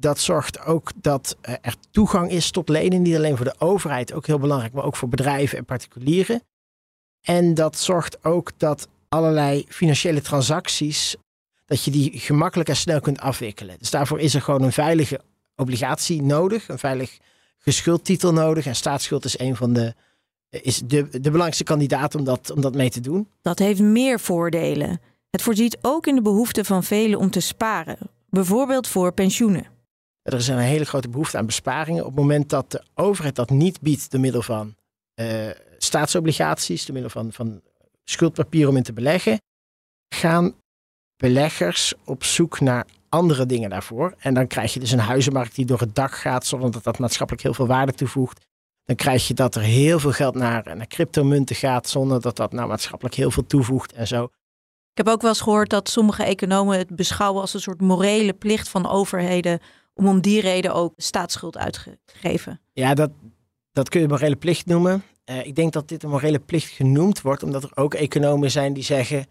dat 0.00 0.18
zorgt 0.18 0.64
ook 0.64 0.90
dat 0.96 1.36
er 1.40 1.74
toegang 1.90 2.30
is 2.30 2.50
tot 2.50 2.68
lenen. 2.68 3.02
Niet 3.02 3.16
alleen 3.16 3.36
voor 3.36 3.44
de 3.44 3.54
overheid, 3.58 4.12
ook 4.12 4.26
heel 4.26 4.38
belangrijk, 4.38 4.72
maar 4.72 4.84
ook 4.84 4.96
voor 4.96 5.08
bedrijven 5.08 5.58
en 5.58 5.64
particulieren. 5.64 6.42
En 7.20 7.54
dat 7.54 7.78
zorgt 7.78 8.24
ook 8.24 8.50
dat 8.56 8.88
allerlei 9.08 9.64
financiële 9.68 10.20
transacties, 10.20 11.16
dat 11.64 11.84
je 11.84 11.90
die 11.90 12.18
gemakkelijk 12.18 12.68
en 12.68 12.76
snel 12.76 13.00
kunt 13.00 13.20
afwikkelen. 13.20 13.78
Dus 13.78 13.90
daarvoor 13.90 14.20
is 14.20 14.34
er 14.34 14.42
gewoon 14.42 14.62
een 14.62 14.72
veilige 14.72 15.20
obligatie 15.56 16.22
nodig, 16.22 16.68
een 16.68 16.78
veilig 16.78 17.18
geschuldtitel 17.58 18.32
nodig. 18.32 18.66
En 18.66 18.76
staatsschuld 18.76 19.24
is 19.24 19.38
een 19.38 19.56
van 19.56 19.72
de, 19.72 19.94
is 20.50 20.78
de, 20.78 21.08
de 21.08 21.20
belangrijkste 21.20 21.64
kandidaat 21.64 22.14
om 22.14 22.24
dat, 22.24 22.50
om 22.50 22.60
dat 22.60 22.74
mee 22.74 22.90
te 22.90 23.00
doen. 23.00 23.28
Dat 23.42 23.58
heeft 23.58 23.80
meer 23.80 24.20
voordelen. 24.20 25.00
Het 25.30 25.42
voorziet 25.42 25.78
ook 25.82 26.06
in 26.06 26.14
de 26.14 26.22
behoefte 26.22 26.64
van 26.64 26.84
velen 26.84 27.18
om 27.18 27.30
te 27.30 27.40
sparen, 27.40 27.98
bijvoorbeeld 28.30 28.88
voor 28.88 29.12
pensioenen. 29.12 29.66
Er 30.22 30.34
is 30.34 30.48
een 30.48 30.58
hele 30.58 30.84
grote 30.84 31.08
behoefte 31.08 31.38
aan 31.38 31.46
besparingen. 31.46 32.04
Op 32.04 32.10
het 32.10 32.20
moment 32.20 32.50
dat 32.50 32.70
de 32.70 32.82
overheid 32.94 33.36
dat 33.36 33.50
niet 33.50 33.80
biedt 33.80 34.10
door 34.10 34.20
middel 34.20 34.42
van 34.42 34.74
uh, 35.14 35.48
staatsobligaties, 35.78 36.84
door 36.84 36.92
middel 36.92 37.10
van, 37.12 37.32
van 37.32 37.60
schuldpapier 38.10 38.68
om 38.68 38.76
in 38.76 38.82
te 38.82 38.92
beleggen, 38.92 39.40
gaan 40.14 40.54
beleggers 41.16 41.94
op 42.04 42.24
zoek 42.24 42.60
naar 42.60 42.86
andere 43.08 43.46
dingen 43.46 43.70
daarvoor. 43.70 44.14
En 44.18 44.34
dan 44.34 44.46
krijg 44.46 44.74
je 44.74 44.80
dus 44.80 44.90
een 44.90 44.98
huizenmarkt 44.98 45.54
die 45.54 45.66
door 45.66 45.80
het 45.80 45.94
dak 45.94 46.12
gaat, 46.12 46.46
zonder 46.46 46.70
dat 46.70 46.84
dat 46.84 46.98
maatschappelijk 46.98 47.44
heel 47.44 47.54
veel 47.54 47.66
waarde 47.66 47.92
toevoegt. 47.92 48.46
Dan 48.84 48.96
krijg 48.96 49.28
je 49.28 49.34
dat 49.34 49.54
er 49.54 49.62
heel 49.62 49.98
veel 49.98 50.12
geld 50.12 50.34
naar, 50.34 50.76
naar 50.76 50.86
cryptomunten 50.86 51.56
gaat, 51.56 51.88
zonder 51.88 52.20
dat 52.20 52.36
dat 52.36 52.52
nou 52.52 52.68
maatschappelijk 52.68 53.14
heel 53.14 53.30
veel 53.30 53.46
toevoegt 53.46 53.92
en 53.92 54.06
zo. 54.06 54.24
Ik 54.92 55.04
heb 55.04 55.08
ook 55.08 55.20
wel 55.20 55.30
eens 55.30 55.40
gehoord 55.40 55.70
dat 55.70 55.88
sommige 55.88 56.22
economen 56.22 56.78
het 56.78 56.96
beschouwen 56.96 57.40
als 57.40 57.54
een 57.54 57.60
soort 57.60 57.80
morele 57.80 58.32
plicht 58.32 58.68
van 58.68 58.88
overheden 58.88 59.60
om 59.94 60.06
om 60.06 60.20
die 60.20 60.40
reden 60.40 60.74
ook 60.74 60.92
staatsschuld 60.96 61.56
uitgegeven. 61.56 62.60
Ja, 62.72 62.94
dat, 62.94 63.10
dat 63.72 63.88
kun 63.88 64.00
je 64.00 64.08
morele 64.08 64.36
plicht 64.36 64.66
noemen. 64.66 65.02
Uh, 65.30 65.46
ik 65.46 65.54
denk 65.54 65.72
dat 65.72 65.88
dit 65.88 66.02
een 66.02 66.10
morele 66.10 66.38
plicht 66.38 66.70
genoemd 66.70 67.20
wordt, 67.20 67.42
omdat 67.42 67.62
er 67.62 67.70
ook 67.74 67.94
economen 67.94 68.50
zijn 68.50 68.72
die 68.72 68.82
zeggen, 68.82 69.26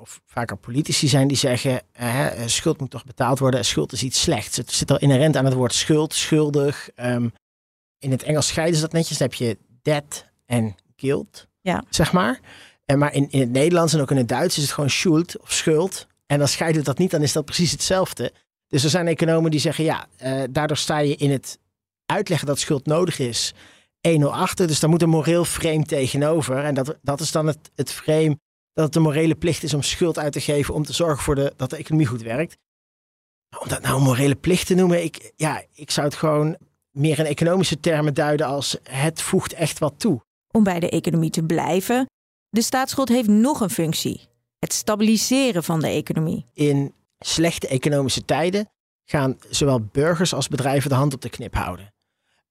of 0.00 0.20
vaker 0.24 0.56
politici 0.56 1.08
zijn 1.08 1.28
die 1.28 1.36
zeggen, 1.36 1.82
uh, 2.00 2.26
schuld 2.46 2.80
moet 2.80 2.90
toch 2.90 3.04
betaald 3.04 3.38
worden, 3.38 3.64
schuld 3.64 3.92
is 3.92 4.02
iets 4.02 4.20
slechts. 4.20 4.56
Het 4.56 4.72
zit 4.72 4.90
al 4.90 4.98
inherent 4.98 5.36
aan 5.36 5.44
het 5.44 5.54
woord 5.54 5.74
schuld, 5.74 6.14
schuldig. 6.14 6.88
Um, 6.96 7.32
in 7.98 8.10
het 8.10 8.22
Engels 8.22 8.46
scheiden 8.46 8.76
ze 8.76 8.82
dat 8.82 8.92
netjes, 8.92 9.18
dan 9.18 9.28
heb 9.28 9.36
je 9.36 9.58
debt 9.82 10.26
en 10.46 10.74
guilt, 10.96 11.46
ja. 11.60 11.84
zeg 11.90 12.12
maar. 12.12 12.40
En 12.84 12.98
maar 12.98 13.14
in, 13.14 13.30
in 13.30 13.40
het 13.40 13.50
Nederlands 13.50 13.94
en 13.94 14.00
ook 14.00 14.10
in 14.10 14.16
het 14.16 14.28
Duits 14.28 14.56
is 14.56 14.62
het 14.62 14.72
gewoon 14.72 14.90
schuld 14.90 15.40
of 15.40 15.52
schuld. 15.52 16.06
En 16.26 16.38
dan 16.38 16.48
scheiden 16.48 16.80
we 16.80 16.86
dat 16.86 16.98
niet, 16.98 17.10
dan 17.10 17.22
is 17.22 17.32
dat 17.32 17.44
precies 17.44 17.70
hetzelfde. 17.70 18.32
Dus 18.68 18.84
er 18.84 18.90
zijn 18.90 19.06
economen 19.06 19.50
die 19.50 19.60
zeggen, 19.60 19.84
ja, 19.84 20.06
uh, 20.22 20.42
daardoor 20.50 20.76
sta 20.76 20.98
je 20.98 21.16
in 21.16 21.30
het 21.30 21.58
uitleggen 22.06 22.46
dat 22.46 22.58
schuld 22.58 22.86
nodig 22.86 23.18
is 23.18 23.54
1-0 24.20 24.22
achter. 24.22 24.66
Dus 24.66 24.80
daar 24.80 24.90
moet 24.90 25.02
een 25.02 25.08
moreel 25.08 25.44
frame 25.44 25.84
tegenover. 25.84 26.64
En 26.64 26.74
dat, 26.74 26.98
dat 27.02 27.20
is 27.20 27.32
dan 27.32 27.46
het, 27.46 27.70
het 27.74 27.92
frame 27.92 28.38
dat 28.72 28.84
het 28.84 28.96
een 28.96 29.02
morele 29.02 29.34
plicht 29.34 29.62
is 29.62 29.74
om 29.74 29.82
schuld 29.82 30.18
uit 30.18 30.32
te 30.32 30.40
geven 30.40 30.74
om 30.74 30.84
te 30.84 30.92
zorgen 30.92 31.24
voor 31.24 31.34
de, 31.34 31.52
dat 31.56 31.70
de 31.70 31.76
economie 31.76 32.06
goed 32.06 32.22
werkt. 32.22 32.56
Om 33.60 33.68
dat 33.68 33.82
nou 33.82 33.96
een 33.96 34.02
morele 34.02 34.34
plicht 34.34 34.66
te 34.66 34.74
noemen, 34.74 35.04
ik, 35.04 35.32
ja, 35.36 35.64
ik 35.74 35.90
zou 35.90 36.06
het 36.06 36.16
gewoon 36.16 36.56
meer 36.90 37.18
in 37.18 37.24
economische 37.24 37.80
termen 37.80 38.14
duiden 38.14 38.46
als 38.46 38.76
het 38.82 39.22
voegt 39.22 39.52
echt 39.52 39.78
wat 39.78 39.94
toe. 39.96 40.20
Om 40.50 40.62
bij 40.62 40.80
de 40.80 40.90
economie 40.90 41.30
te 41.30 41.42
blijven, 41.42 42.06
de 42.48 42.62
staatsschuld 42.62 43.08
heeft 43.08 43.28
nog 43.28 43.60
een 43.60 43.70
functie. 43.70 44.20
Het 44.58 44.72
stabiliseren 44.72 45.64
van 45.64 45.80
de 45.80 45.88
economie. 45.88 46.46
In 46.52 46.94
slechte 47.18 47.68
economische 47.68 48.24
tijden 48.24 48.68
gaan 49.04 49.38
zowel 49.50 49.80
burgers 49.80 50.34
als 50.34 50.48
bedrijven 50.48 50.90
de 50.90 50.96
hand 50.96 51.14
op 51.14 51.20
de 51.20 51.30
knip 51.30 51.54
houden. 51.54 51.94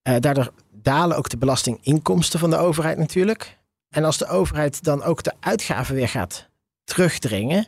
Uh, 0.08 0.16
daardoor 0.20 0.52
dalen 0.72 1.18
ook 1.18 1.30
de 1.30 1.38
belastinginkomsten 1.38 2.40
van 2.40 2.50
de 2.50 2.58
overheid 2.58 2.98
natuurlijk. 2.98 3.58
En 3.90 4.04
als 4.04 4.18
de 4.18 4.28
overheid 4.28 4.84
dan 4.84 5.04
ook 5.04 5.24
de 5.24 5.34
uitgaven 5.40 5.96
weer 5.96 6.10
gaat 6.10 6.50
terugdringen, 6.84 7.68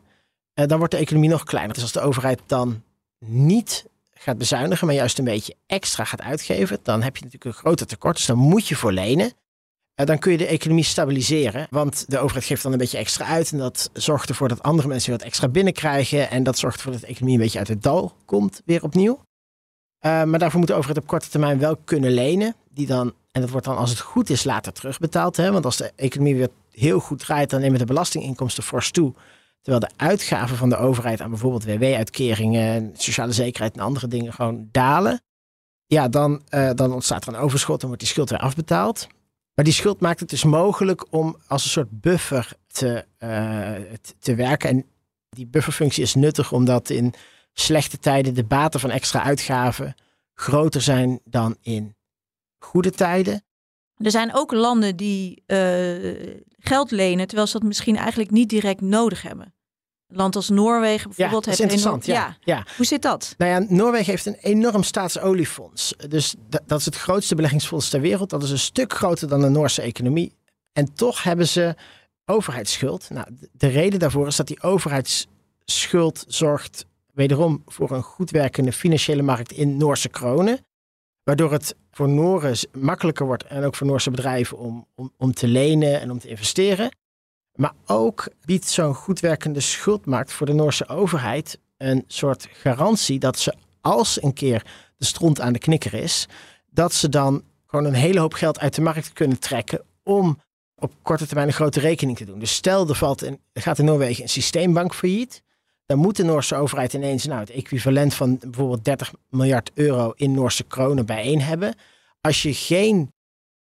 uh, 0.60 0.65
dan 0.65 0.77
wordt 0.77 0.94
de 0.94 1.00
economie 1.00 1.29
nog 1.29 1.44
kleiner. 1.44 1.74
Dus 1.74 1.84
als 1.84 1.91
de 1.91 2.01
overheid 2.01 2.41
dan 2.46 2.84
niet 3.20 3.86
gaat 4.13 4.38
bezuinigen, 4.38 4.88
maar 4.88 4.96
juist 4.96 5.17
een 5.17 5.25
beetje 5.25 5.56
extra 5.65 6.03
gaat 6.03 6.22
uitgeven, 6.22 6.79
dan 6.84 7.01
heb 7.01 7.17
je 7.17 7.24
natuurlijk 7.24 7.56
een 7.56 7.62
groter 7.62 7.88
tekort. 7.88 8.15
Dus 8.15 8.25
dan 8.25 8.38
moet 8.38 8.67
je 8.67 8.75
voor 8.75 8.91
lenen. 8.91 9.32
Eh, 9.94 10.06
dan 10.06 10.20
kun 10.20 10.32
je 10.32 10.38
de 10.38 10.46
economie 10.46 10.84
stabiliseren. 10.84 11.67
Want 11.70 12.06
de 12.08 12.20
overheid 12.20 12.46
geeft 12.46 12.63
dan 12.63 12.72
een 12.72 12.77
beetje 12.77 12.98
extra 12.98 13.25
uit. 13.25 13.51
En 13.51 13.58
dat 13.58 13.89
zorgt 13.94 14.29
ervoor 14.29 14.48
dat 14.48 14.63
andere 14.63 14.88
mensen 14.88 15.12
wat 15.12 15.22
extra 15.22 15.48
binnenkrijgen. 15.48 16.29
En 16.29 16.44
dat 16.44 16.58
zorgt 16.58 16.77
ervoor 16.77 16.91
dat 16.91 17.01
de 17.01 17.08
economie 17.08 17.36
een 17.36 17.41
beetje 17.44 17.60
uit 17.60 17.67
het 17.67 17.84
dal 17.84 18.13
komt, 18.25 18.62
weer 18.65 18.84
opnieuw. 18.84 19.25
Uh, 20.01 20.24
maar 20.24 20.39
daarvoor 20.39 20.60
moet 20.60 20.68
de 20.68 20.74
overheid 20.74 20.98
op 20.98 21.08
korte 21.08 21.30
termijn 21.30 21.60
wel 21.60 21.75
kunnen 21.75 22.12
lenen. 22.12 22.56
Die 22.70 22.88
dan, 22.88 23.13
en 23.32 23.42
dat 23.42 23.50
wordt 23.50 23.66
dan 23.66 23.77
als 23.77 23.89
het 23.89 24.00
goed 24.00 24.30
is 24.30 24.44
later 24.44 24.74
terugbetaald. 24.74 25.38
Hè? 25.38 25.51
Want 25.51 25.66
als 25.66 25.77
de 25.77 25.92
economie 25.96 26.36
weer 26.36 26.50
heel 26.72 27.00
goed 27.00 27.20
draait, 27.20 27.50
dan 27.50 27.62
nemen 27.62 27.80
de 27.80 27.86
belastinginkomsten 27.86 28.63
fors 28.63 28.92
toe. 28.92 29.13
Terwijl 29.62 29.88
de 29.88 30.04
uitgaven 30.04 30.58
van 30.58 30.70
de 30.70 30.77
overheid 30.77 31.22
aan 31.22 31.30
bijvoorbeeld 31.30 31.66
WW-uitkeringen, 31.66 32.92
sociale 32.98 33.32
zekerheid 33.32 33.75
en 33.75 33.82
andere 33.82 34.08
dingen 34.08 34.34
gewoon 34.34 34.68
dalen. 34.72 35.22
Ja, 35.86 36.08
dan, 36.08 36.42
uh, 36.50 36.70
dan 36.74 36.94
ontstaat 36.94 37.27
er 37.27 37.34
een 37.34 37.39
overschot 37.39 37.82
en 37.82 37.88
wordt 37.88 38.01
die 38.01 38.12
schuld 38.12 38.30
weer 38.30 38.39
afbetaald. 38.39 39.08
Maar 39.54 39.66
die 39.66 39.74
schuld 39.74 40.00
maakt 40.00 40.20
het 40.20 40.30
dus 40.30 40.44
mogelijk 40.44 41.06
om 41.10 41.38
als 41.48 41.63
een 41.63 41.70
soort 41.70 42.01
buffer 42.01 42.54
te, 42.68 43.06
uh, 43.20 43.72
te 44.20 44.36
werken. 44.36 44.70
En 44.70 44.86
die 45.30 45.48
bufferfunctie 45.48 46.04
is 46.04 46.16
nuttig 46.16 46.51
omdat 46.51 46.89
in 46.89 47.13
slechte 47.60 48.00
tijden 48.00 48.34
de 48.34 48.44
baten 48.44 48.80
van 48.80 48.90
extra 48.90 49.24
uitgaven 49.24 49.96
groter 50.34 50.82
zijn 50.82 51.20
dan 51.24 51.58
in 51.62 51.96
goede 52.60 52.92
tijden. 52.92 53.44
Er 53.98 54.12
zijn 54.12 54.36
ook 54.36 54.52
landen 54.52 54.96
die 54.96 55.44
uh, 55.48 56.38
geld 56.60 56.92
lenen, 56.92 57.28
terwijl 57.28 57.48
ze 57.48 57.60
dat 57.60 57.68
misschien 57.68 57.98
eigenlijk 57.98 58.32
niet 58.32 58.50
direct 58.50 58.82
nodig 58.82 59.22
hebben. 59.22 59.56
Een 60.08 60.16
land 60.16 60.36
als 60.36 60.50
Noorwegen 60.50 61.08
bijvoorbeeld 61.08 61.44
ja, 61.44 61.50
heeft 61.50 61.62
interessant. 61.62 62.08
Enorm, 62.08 62.24
ja, 62.24 62.38
ja. 62.42 62.66
Hoe 62.76 62.86
zit 62.86 63.02
dat? 63.02 63.36
Nou 63.38 63.52
ja, 63.52 63.66
Noorwegen 63.70 64.12
heeft 64.12 64.26
een 64.26 64.38
enorm 64.42 64.84
staatsoliefonds. 64.84 65.94
Dus 66.10 66.36
dat 66.66 66.80
is 66.80 66.86
het 66.86 66.96
grootste 66.96 67.36
beleggingsfonds 67.36 67.90
ter 67.90 68.02
wereld. 68.02 68.30
Dat 68.30 68.44
is 68.44 68.52
een 68.52 68.60
stuk 68.60 68.94
groter 68.94 69.28
dan 69.28 69.42
de 69.42 69.50
Noorse 69.50 69.82
economie. 69.82 70.36
En 70.74 70.94
toch 70.94 71.24
hebben 71.24 71.48
ze 71.48 71.76
overheidsschuld. 72.26 73.10
Nou, 73.10 73.28
de 73.52 73.68
reden 73.68 74.00
daarvoor 74.00 74.28
is 74.28 74.36
dat 74.36 74.48
die 74.48 74.62
overheidsschuld 74.62 76.26
zorgt 76.28 76.86
wederom 77.18 77.62
voor 77.66 77.92
een 77.92 78.04
goed 78.04 78.30
werkende 78.30 78.72
financiële 78.72 79.22
markt 79.22 79.52
in 79.52 79.78
Noorse 79.78 80.10
kronen. 80.10 80.66
Waardoor 81.24 81.52
het 81.52 81.76
voor 81.92 82.10
Noren 82.10 82.58
makkelijker 82.72 83.26
wordt 83.26 83.44
en 83.44 83.64
ook 83.64 83.76
voor 83.76 83.88
Noorse 83.88 84.12
bedrijven 84.12 84.58
om, 84.58 84.88
om, 84.96 85.14
om 85.18 85.34
te 85.34 85.48
lenen 85.48 86.02
en 86.02 86.12
om 86.12 86.20
te 86.20 86.28
investeren. 86.28 86.96
Maar 87.56 87.74
ook 87.86 88.28
biedt 88.46 88.68
zo'n 88.68 88.94
goed 88.94 89.20
werkende 89.20 89.60
schuldmarkt 89.60 90.34
voor 90.34 90.46
de 90.46 90.54
Noorse 90.54 90.88
overheid 90.88 91.60
een 91.78 92.04
soort 92.08 92.48
garantie 92.52 93.20
dat 93.20 93.40
ze 93.40 93.54
als 93.82 94.24
een 94.24 94.34
keer 94.34 94.66
de 94.98 95.06
stront 95.06 95.42
aan 95.42 95.54
de 95.54 95.60
knikker 95.60 95.94
is, 95.94 96.28
dat 96.70 96.94
ze 96.94 97.10
dan 97.10 97.44
gewoon 97.66 97.86
een 97.86 97.94
hele 97.94 98.20
hoop 98.20 98.34
geld 98.34 98.60
uit 98.60 98.76
de 98.76 98.82
markt 98.82 99.14
kunnen 99.14 99.40
trekken 99.40 99.82
om 100.04 100.42
op 100.76 100.94
korte 101.02 101.26
termijn 101.26 101.48
een 101.48 101.54
grote 101.54 101.80
rekening 101.80 102.18
te 102.18 102.26
doen. 102.26 102.40
Dus 102.40 102.54
stel 102.54 102.90
er, 102.90 102.96
valt 102.96 103.22
er 103.22 103.38
gaat 103.54 103.80
in 103.80 103.86
Noorwegen 103.86 104.24
een 104.24 104.30
systeembank 104.30 104.96
failliet, 104.96 105.42
dan 105.88 105.98
moet 105.98 106.15
de 106.15 106.24
Noorse 106.24 106.56
overheid 106.56 106.94
ineens 106.94 107.25
nou, 107.25 107.39
het 107.39 107.50
equivalent 107.50 108.13
van 108.13 108.38
bijvoorbeeld 108.38 108.86
30 108.86 109.13
miljard 109.29 109.72
euro 109.74 110.12
in 110.15 110.32
Noorse 110.32 110.63
kronen 110.63 111.06
bijeen 111.06 111.41
hebben. 111.41 111.75
Als 112.22 112.41
je 112.41 112.53
geen 112.53 113.13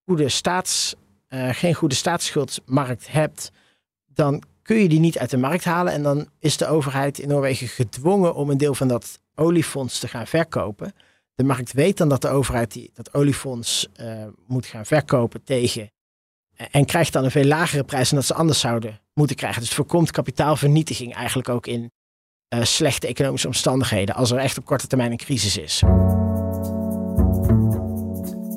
goede, 0.05 0.29
staats, 0.29 0.95
uh, 1.29 1.49
geen 1.53 1.75
goede 1.75 1.95
staatsschuldmarkt 1.95 3.13
hebt, 3.13 3.51
dan 4.07 4.43
kun 4.63 4.77
je 4.77 4.89
die 4.89 5.01
niet 5.01 5.19
uit 5.19 5.31
de 5.31 5.37
markt 5.37 5.65
halen. 5.65 5.93
En 5.93 6.03
dan 6.03 6.29
is 6.39 6.57
de 6.57 6.67
overheid 6.67 7.19
in 7.19 7.29
Noorwegen 7.29 7.69
gedwongen 7.69 8.35
om 8.35 8.51
een 8.51 8.59
deel 8.59 8.75
van 8.75 8.89
dat 8.89 9.19
oliefonds 9.35 9.99
te 9.99 10.09
gaan 10.09 10.27
verkopen. 10.27 10.93
De 11.35 11.45
markt 11.45 11.73
weet 11.73 11.97
dan 11.97 12.09
dat 12.09 12.23
de 12.23 12.29
overheid 12.29 12.73
die, 12.73 12.91
dat 12.95 13.15
oliefonds 13.15 13.89
uh, 14.01 14.25
moet 14.47 14.67
gaan 14.67 14.87
verkopen 14.87 15.45
tegen. 15.45 15.91
En 16.71 16.85
krijgt 16.85 17.13
dan 17.13 17.25
een 17.25 17.31
veel 17.31 17.45
lagere 17.45 17.85
prijs 17.85 18.09
dan 18.09 18.19
dat 18.19 18.27
ze 18.27 18.35
anders 18.35 18.61
zouden 18.61 19.01
moeten 19.15 19.37
krijgen. 19.37 19.61
Dus 19.61 19.69
het 19.69 19.79
voorkomt 19.79 20.11
kapitaalvernietiging 20.11 21.15
eigenlijk 21.15 21.49
ook 21.49 21.67
in 21.67 21.91
uh, 22.55 22.63
slechte 22.63 23.07
economische 23.07 23.47
omstandigheden. 23.47 24.15
Als 24.15 24.31
er 24.31 24.39
echt 24.39 24.59
op 24.59 24.65
korte 24.65 24.87
termijn 24.87 25.11
een 25.11 25.17
crisis 25.17 25.57
is. 25.57 25.83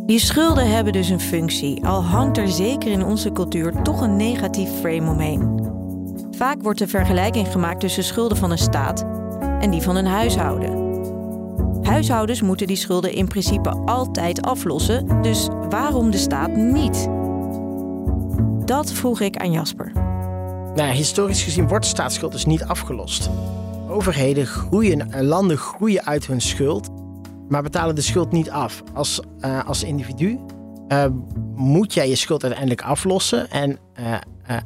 Die 0.06 0.20
schulden 0.20 0.72
hebben 0.72 0.94
dus 0.94 1.10
een 1.10 1.20
functie, 1.20 1.86
al 1.86 2.04
hangt 2.04 2.38
er 2.38 2.48
zeker 2.48 2.92
in 2.92 3.04
onze 3.04 3.32
cultuur 3.32 3.82
toch 3.82 4.02
een 4.02 4.16
negatief 4.16 4.70
frame 4.80 5.10
omheen. 5.10 5.74
Vaak 6.32 6.62
wordt 6.62 6.80
de 6.80 6.88
vergelijking 6.88 7.48
gemaakt 7.48 7.80
tussen 7.80 8.04
schulden 8.04 8.38
van 8.38 8.52
een 8.52 8.58
staat 8.58 9.06
en 9.60 9.72
die 9.72 9.82
van 9.82 9.96
een 9.96 10.06
huishouden. 10.06 10.84
Huishoudens 11.84 12.42
moeten 12.42 12.68
die 12.68 12.76
schulden 12.76 13.14
in 13.14 13.28
principe 13.28 13.70
altijd 13.70 14.42
aflossen, 14.42 15.22
dus 15.22 15.48
waarom 15.70 16.12
de 16.12 16.18
staat 16.18 16.56
niet? 16.56 17.08
Dat 18.66 18.92
vroeg 18.92 19.20
ik 19.20 19.38
aan 19.38 19.52
Jasper. 19.52 19.92
Nou, 20.76 20.92
historisch 20.92 21.44
gezien 21.44 21.68
wordt 21.68 21.86
staatsschuld 21.86 22.32
dus 22.32 22.46
niet 22.46 22.64
afgelost. 22.64 23.30
Overheden 23.96 24.46
groeien, 24.46 25.26
landen 25.26 25.58
groeien 25.58 26.06
uit 26.06 26.28
hun 26.28 26.42
schuld 26.42 26.90
maar 27.48 27.64
betalen 27.64 27.96
de 27.96 28.02
schuld 28.02 28.32
niet 28.32 28.50
af. 28.50 28.84
Als, 28.94 29.20
uh, 29.40 29.66
als 29.66 29.84
individu 29.84 30.40
uh, 30.88 31.06
moet 31.56 31.94
jij 31.94 32.10
je 32.10 32.16
schuld 32.16 32.44
uiteindelijk 32.44 32.82
aflossen. 32.82 33.50
En 33.50 33.80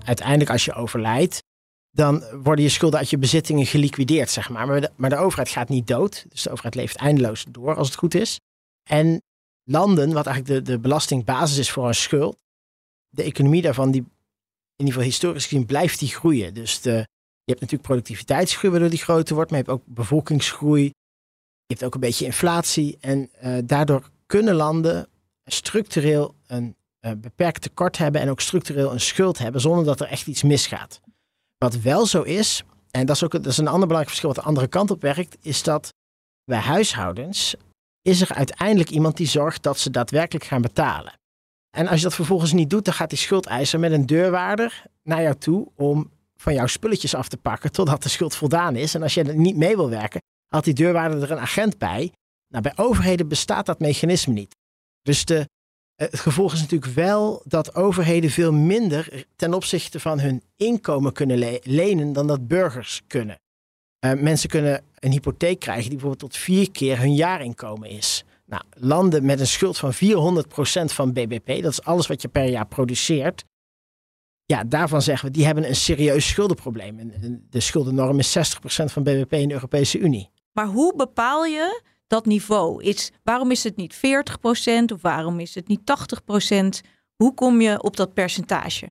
uiteindelijk 0.04 0.50
als 0.50 0.66
je 0.66 0.74
overlijdt, 0.74 1.44
dan 1.92 2.24
worden 2.44 2.64
je 2.64 2.70
schulden 2.70 3.00
uit 3.00 3.10
je 3.10 3.18
bezittingen 3.18 3.66
geliquideerd, 3.66 4.30
zeg 4.30 4.50
maar. 4.50 4.68
Maar 4.68 4.82
de, 4.82 4.92
maar 4.96 5.10
de 5.10 5.16
overheid 5.16 5.50
gaat 5.50 5.70
niet 5.70 5.88
dood. 5.88 6.26
Dus 6.30 6.44
de 6.44 6.50
overheid 6.50 6.76
leeft 6.76 6.96
eindeloos 6.96 7.46
door, 7.50 7.76
als 7.76 7.88
het 7.88 7.98
goed 7.98 8.14
is. 8.16 8.40
En 8.90 9.22
landen, 9.64 10.14
wat 10.14 10.26
eigenlijk 10.26 10.66
de, 10.66 10.72
de 10.72 10.80
belastingbasis 10.80 11.58
is 11.58 11.72
voor 11.72 11.88
een 11.88 11.96
schuld, 11.96 12.38
de 13.10 13.24
economie 13.24 13.62
daarvan, 13.62 13.92
die 13.92 14.02
in 14.02 14.86
ieder 14.86 14.94
geval 14.94 15.10
historisch 15.10 15.46
gezien, 15.46 15.66
blijft 15.66 16.00
die 16.00 16.10
groeien. 16.10 16.54
Dus 16.54 16.82
de, 16.82 17.08
hebt 17.50 17.60
natuurlijk 17.60 17.90
productiviteitsgroei, 17.90 18.72
waardoor 18.72 18.90
die 18.90 19.00
groter 19.00 19.36
wordt, 19.36 19.52
maar 19.52 19.60
je 19.60 19.66
hebt 19.66 19.80
ook 19.80 19.96
bevolkingsgroei, 19.96 20.84
je 20.84 21.74
hebt 21.74 21.84
ook 21.84 21.94
een 21.94 22.00
beetje 22.00 22.26
inflatie 22.26 22.98
en 23.00 23.30
uh, 23.44 23.58
daardoor 23.64 24.10
kunnen 24.26 24.56
landen 24.56 25.08
structureel 25.46 26.36
een 26.48 26.76
uh, 27.02 27.12
beperkt 27.18 27.62
tekort 27.62 27.98
hebben 27.98 28.22
en 28.22 28.30
ook 28.30 28.42
structureel 28.42 28.92
een 28.92 29.00
schuld 29.00 29.38
hebben 29.38 29.62
zonder 29.62 29.86
dat 29.86 30.00
er 30.00 30.08
echt 30.08 30.28
iets 30.28 30.44
misgaat. 30.44 31.02
Wat 31.58 31.76
wel 31.76 32.06
zo 32.06 32.22
is, 32.22 32.64
en 32.92 33.06
dat 33.06 33.16
is 33.16 33.24
ook 33.24 33.32
dat 33.32 33.46
is 33.46 33.58
een 33.58 33.68
ander 33.68 33.88
belangrijk 33.88 34.10
verschil 34.10 34.30
wat 34.30 34.44
de 34.44 34.50
andere 34.50 34.68
kant 34.68 34.92
op 34.92 35.02
werkt, 35.02 35.38
is 35.42 35.64
dat 35.64 35.94
bij 36.44 36.60
huishoudens 36.60 37.56
is 38.02 38.22
er 38.22 38.34
uiteindelijk 38.34 38.90
iemand 38.90 39.18
die 39.18 39.28
zorgt 39.28 39.64
dat 39.64 39.80
ze 39.80 39.90
daadwerkelijk 39.90 40.46
gaan 40.46 40.62
betalen. 40.62 41.14
En 41.78 41.88
als 41.88 41.98
je 41.98 42.04
dat 42.04 42.16
vervolgens 42.16 42.54
niet 42.54 42.70
doet, 42.70 42.86
dan 42.86 42.94
gaat 42.94 43.10
die 43.10 43.18
schuldeiser 43.18 43.80
met 43.80 43.92
een 43.92 44.06
deurwaarder 44.06 44.84
naar 45.04 45.22
jou 45.22 45.36
toe 45.36 45.68
om 45.76 46.12
van 46.42 46.54
jouw 46.54 46.68
spulletjes 46.68 47.16
af 47.16 47.28
te 47.28 47.38
pakken 47.38 47.72
totdat 47.72 48.04
de 48.04 48.10
schuld 48.10 48.36
voldaan 48.36 48.76
is. 48.76 48.96
En 48.96 49.04
als 49.04 49.14
je 49.14 49.24
niet 49.24 49.56
mee 49.56 49.76
wil 49.76 49.90
werken, 49.90 50.22
had 50.48 50.64
die 50.64 50.74
deurwaarder 50.74 51.24
er 51.24 51.32
een 51.32 51.40
agent 51.40 51.78
bij. 51.78 52.12
Nou, 52.48 52.64
bij 52.64 52.74
overheden 52.76 53.28
bestaat 53.28 53.66
dat 53.66 53.80
mechanisme 53.80 54.34
niet. 54.34 54.56
Dus 55.02 55.26
de, 55.26 55.40
eh, 55.96 56.08
het 56.10 56.20
gevolg 56.20 56.54
is 56.54 56.60
natuurlijk 56.60 56.94
wel 56.94 57.42
dat 57.46 57.76
overheden 57.76 58.30
veel 58.30 58.54
minder 58.54 59.26
ten 59.36 59.54
opzichte 59.54 60.00
van 60.00 60.20
hun 60.20 60.44
inkomen 60.56 61.14
kunnen 61.14 61.60
lenen 61.64 62.14
dan 62.14 62.28
dat 62.28 62.48
burgers 62.48 63.02
kunnen. 63.08 63.36
Uh, 64.06 64.14
mensen 64.14 64.50
kunnen 64.50 64.84
een 65.00 65.12
hypotheek 65.12 65.60
krijgen 65.60 65.90
die 65.90 66.00
bijvoorbeeld 66.00 66.32
tot 66.32 66.42
vier 66.42 66.72
keer 66.72 67.00
hun 67.00 67.16
jaarinkomen 67.16 67.90
is. 67.90 68.24
Nou, 68.46 68.64
landen 68.74 69.26
met 69.26 69.40
een 69.40 69.48
schuld 69.48 69.78
van 69.78 69.94
400% 69.94 70.94
van 70.94 71.14
BBP, 71.14 71.62
dat 71.62 71.72
is 71.72 71.84
alles 71.84 72.08
wat 72.08 72.22
je 72.22 72.28
per 72.28 72.50
jaar 72.50 72.68
produceert. 72.68 73.44
Ja, 74.52 74.64
daarvan 74.64 75.02
zeggen 75.02 75.28
we, 75.28 75.34
die 75.34 75.46
hebben 75.46 75.68
een 75.68 75.76
serieus 75.76 76.28
schuldenprobleem. 76.28 77.00
En 77.00 77.46
de 77.50 77.60
schuldennorm 77.60 78.20
is 78.20 78.38
60% 78.38 78.42
van 78.86 79.04
BBP 79.04 79.34
in 79.34 79.48
de 79.48 79.54
Europese 79.54 80.00
Unie. 80.00 80.30
Maar 80.52 80.66
hoe 80.66 80.96
bepaal 80.96 81.46
je 81.46 81.82
dat 82.08 82.26
niveau? 82.26 82.84
Is, 82.84 83.12
waarom 83.24 83.52
is 83.52 83.64
het 83.64 83.76
niet 83.76 83.96
40% 83.96 84.00
of 84.94 85.02
waarom 85.02 85.40
is 85.40 85.56
het 85.56 85.68
niet 85.68 85.80
80%? 86.84 86.88
Hoe 87.16 87.34
kom 87.34 87.62
je 87.62 87.82
op 87.82 87.98
dat 87.98 88.14
percentage? 88.14 88.90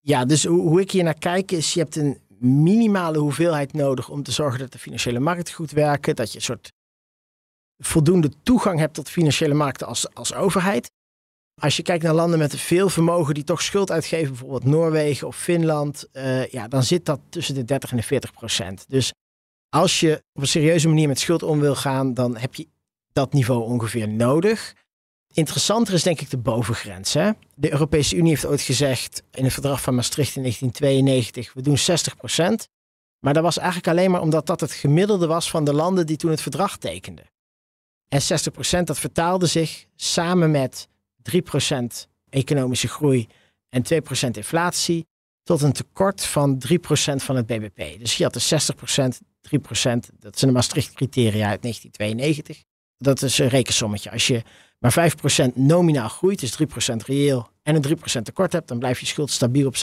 Ja, 0.00 0.24
dus 0.24 0.44
hoe, 0.44 0.60
hoe 0.60 0.80
ik 0.80 0.90
hier 0.90 1.04
naar 1.04 1.18
kijk 1.18 1.52
is, 1.52 1.74
je 1.74 1.80
hebt 1.80 1.96
een 1.96 2.20
minimale 2.38 3.18
hoeveelheid 3.18 3.72
nodig 3.72 4.08
om 4.08 4.22
te 4.22 4.32
zorgen 4.32 4.58
dat 4.58 4.72
de 4.72 4.78
financiële 4.78 5.20
markten 5.20 5.54
goed 5.54 5.70
werken. 5.70 6.16
Dat 6.16 6.30
je 6.30 6.36
een 6.38 6.44
soort 6.44 6.72
voldoende 7.78 8.30
toegang 8.42 8.78
hebt 8.78 8.94
tot 8.94 9.10
financiële 9.10 9.54
markten 9.54 9.86
als, 9.86 10.14
als 10.14 10.34
overheid. 10.34 10.90
Als 11.58 11.76
je 11.76 11.82
kijkt 11.82 12.04
naar 12.04 12.14
landen 12.14 12.38
met 12.38 12.60
veel 12.60 12.88
vermogen 12.88 13.34
die 13.34 13.44
toch 13.44 13.62
schuld 13.62 13.90
uitgeven, 13.90 14.28
bijvoorbeeld 14.28 14.64
Noorwegen 14.64 15.26
of 15.26 15.36
Finland, 15.36 16.06
uh, 16.12 16.46
ja, 16.46 16.68
dan 16.68 16.82
zit 16.82 17.04
dat 17.04 17.20
tussen 17.28 17.54
de 17.54 17.64
30 17.64 17.90
en 17.90 17.96
de 17.96 18.02
40 18.02 18.32
procent. 18.32 18.84
Dus 18.88 19.12
als 19.68 20.00
je 20.00 20.22
op 20.32 20.42
een 20.42 20.48
serieuze 20.48 20.88
manier 20.88 21.08
met 21.08 21.18
schuld 21.18 21.42
om 21.42 21.60
wil 21.60 21.74
gaan, 21.74 22.14
dan 22.14 22.36
heb 22.36 22.54
je 22.54 22.68
dat 23.12 23.32
niveau 23.32 23.62
ongeveer 23.62 24.08
nodig. 24.08 24.74
Interessanter 25.32 25.94
is 25.94 26.02
denk 26.02 26.20
ik 26.20 26.30
de 26.30 26.38
bovengrens. 26.38 27.14
Hè? 27.14 27.30
De 27.54 27.72
Europese 27.72 28.16
Unie 28.16 28.30
heeft 28.30 28.46
ooit 28.46 28.60
gezegd 28.60 29.22
in 29.32 29.44
het 29.44 29.52
verdrag 29.52 29.80
van 29.80 29.94
Maastricht 29.94 30.36
in 30.36 30.42
1992, 30.42 31.52
we 31.52 31.62
doen 31.62 31.78
60%. 32.64 32.76
Maar 33.18 33.34
dat 33.34 33.42
was 33.42 33.58
eigenlijk 33.58 33.88
alleen 33.88 34.10
maar 34.10 34.20
omdat 34.20 34.46
dat 34.46 34.60
het 34.60 34.72
gemiddelde 34.72 35.26
was 35.26 35.50
van 35.50 35.64
de 35.64 35.72
landen 35.72 36.06
die 36.06 36.16
toen 36.16 36.30
het 36.30 36.42
verdrag 36.42 36.76
tekenden. 36.76 37.24
En 38.08 38.20
60% 38.80 38.82
dat 38.84 38.98
vertaalde 38.98 39.46
zich 39.46 39.84
samen 39.96 40.50
met 40.50 40.88
3% 41.32 42.08
economische 42.30 42.88
groei 42.88 43.26
en 43.68 43.82
2% 44.26 44.30
inflatie 44.30 45.06
tot 45.42 45.62
een 45.62 45.72
tekort 45.72 46.24
van 46.24 46.62
3% 46.72 46.76
van 47.14 47.36
het 47.36 47.46
BBP. 47.46 47.98
Dus 47.98 48.16
je 48.16 48.24
had 48.24 48.32
de 48.32 48.40
60%, 48.40 49.18
3%, 49.56 50.18
dat 50.18 50.38
zijn 50.38 50.50
de 50.50 50.56
Maastricht-criteria 50.56 51.48
uit 51.48 51.62
1992. 51.62 52.62
Dat 52.96 53.22
is 53.22 53.38
een 53.38 53.48
rekensommetje. 53.48 54.10
Als 54.10 54.26
je 54.26 54.42
maar 54.78 55.12
5% 55.50 55.54
nominaal 55.54 56.08
groeit, 56.08 56.40
dus 56.40 56.58
3% 56.92 56.96
reëel 57.06 57.48
en 57.62 57.74
een 57.74 57.98
3% 57.98 58.22
tekort 58.22 58.52
hebt, 58.52 58.68
dan 58.68 58.78
blijft 58.78 59.00
je 59.00 59.06
schuld 59.06 59.30
stabiel 59.30 59.66
op 59.66 59.76
60%. 59.76 59.78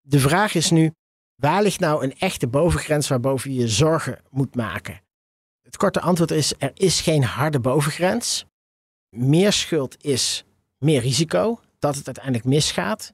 De 0.00 0.18
vraag 0.18 0.54
is 0.54 0.70
nu, 0.70 0.92
waar 1.34 1.62
ligt 1.62 1.80
nou 1.80 2.04
een 2.04 2.18
echte 2.18 2.46
bovengrens 2.46 3.08
waarboven 3.08 3.52
je 3.52 3.60
je 3.60 3.68
zorgen 3.68 4.20
moet 4.30 4.54
maken? 4.54 5.00
Het 5.62 5.76
korte 5.76 6.00
antwoord 6.00 6.30
is, 6.30 6.52
er 6.58 6.70
is 6.74 7.00
geen 7.00 7.24
harde 7.24 7.60
bovengrens. 7.60 8.44
Meer 9.14 9.52
schuld 9.52 10.04
is 10.04 10.44
meer 10.78 11.00
risico 11.00 11.60
dat 11.78 11.96
het 11.96 12.06
uiteindelijk 12.06 12.44
misgaat. 12.44 13.12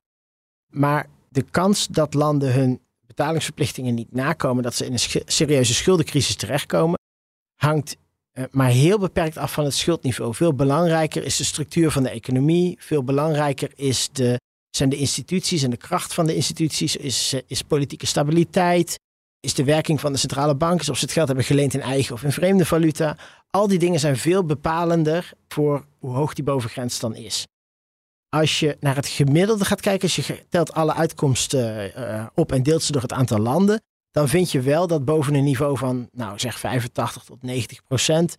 Maar 0.69 1.07
de 1.29 1.43
kans 1.43 1.87
dat 1.87 2.15
landen 2.15 2.53
hun 2.53 2.81
betalingsverplichtingen 3.07 3.95
niet 3.95 4.13
nakomen, 4.13 4.63
dat 4.63 4.75
ze 4.75 4.87
in 4.87 4.93
een 4.93 5.23
serieuze 5.27 5.75
schuldencrisis 5.75 6.37
terechtkomen, 6.37 6.99
hangt 7.55 7.97
uh, 8.33 8.45
maar 8.51 8.69
heel 8.69 8.99
beperkt 8.99 9.37
af 9.37 9.53
van 9.53 9.65
het 9.65 9.75
schuldniveau. 9.75 10.35
Veel 10.35 10.55
belangrijker 10.55 11.25
is 11.25 11.37
de 11.37 11.45
structuur 11.45 11.91
van 11.91 12.03
de 12.03 12.11
economie. 12.11 12.77
Veel 12.81 13.05
belangrijker 13.05 13.73
is 13.75 14.09
de, 14.13 14.41
zijn 14.71 14.89
de 14.89 14.97
instituties 14.97 15.63
en 15.63 15.71
de 15.71 15.77
kracht 15.77 16.15
van 16.15 16.27
de 16.27 16.35
instituties. 16.35 16.97
Is, 16.97 17.35
uh, 17.35 17.41
is 17.47 17.63
politieke 17.63 18.07
stabiliteit. 18.07 18.99
Is 19.41 19.55
de 19.55 19.65
werking 19.65 20.01
van 20.01 20.13
de 20.13 20.19
centrale 20.19 20.55
banken. 20.55 20.91
Of 20.91 20.99
ze 20.99 21.05
het 21.05 21.13
geld 21.13 21.27
hebben 21.27 21.45
geleend 21.45 21.75
in 21.75 21.81
eigen 21.81 22.15
of 22.15 22.23
in 22.23 22.33
vreemde 22.33 22.65
valuta. 22.65 23.17
Al 23.51 23.69
die 23.69 23.79
dingen 23.79 24.01
zijn 24.01 24.17
veel 24.17 24.45
bepalender 24.45 25.33
voor 25.49 25.85
hoe 25.99 26.15
hoog 26.15 26.35
die 26.35 26.45
bovengrens 26.45 26.99
dan 26.99 27.15
is. 27.15 27.47
Als 28.29 28.61
je 28.61 28.77
naar 28.81 28.97
het 28.97 29.07
gemiddelde 29.07 29.65
gaat 29.65 29.81
kijken, 29.81 30.03
als 30.03 30.27
je 30.27 30.45
telt 30.49 30.73
alle 30.73 30.95
uitkomsten 30.95 31.93
uh, 31.99 32.27
op 32.35 32.53
en 32.53 32.63
deelt 32.63 32.83
ze 32.83 32.93
door 32.93 33.03
het 33.03 33.13
aantal 33.13 33.39
landen, 33.39 33.83
dan 34.11 34.29
vind 34.29 34.51
je 34.51 34.61
wel 34.61 34.87
dat 34.87 35.05
boven 35.05 35.35
een 35.35 35.45
niveau 35.45 35.77
van, 35.77 36.09
nou 36.13 36.39
zeg 36.39 36.59
85 36.59 37.25
tot 37.25 37.43
90 37.43 37.83
procent 37.85 38.37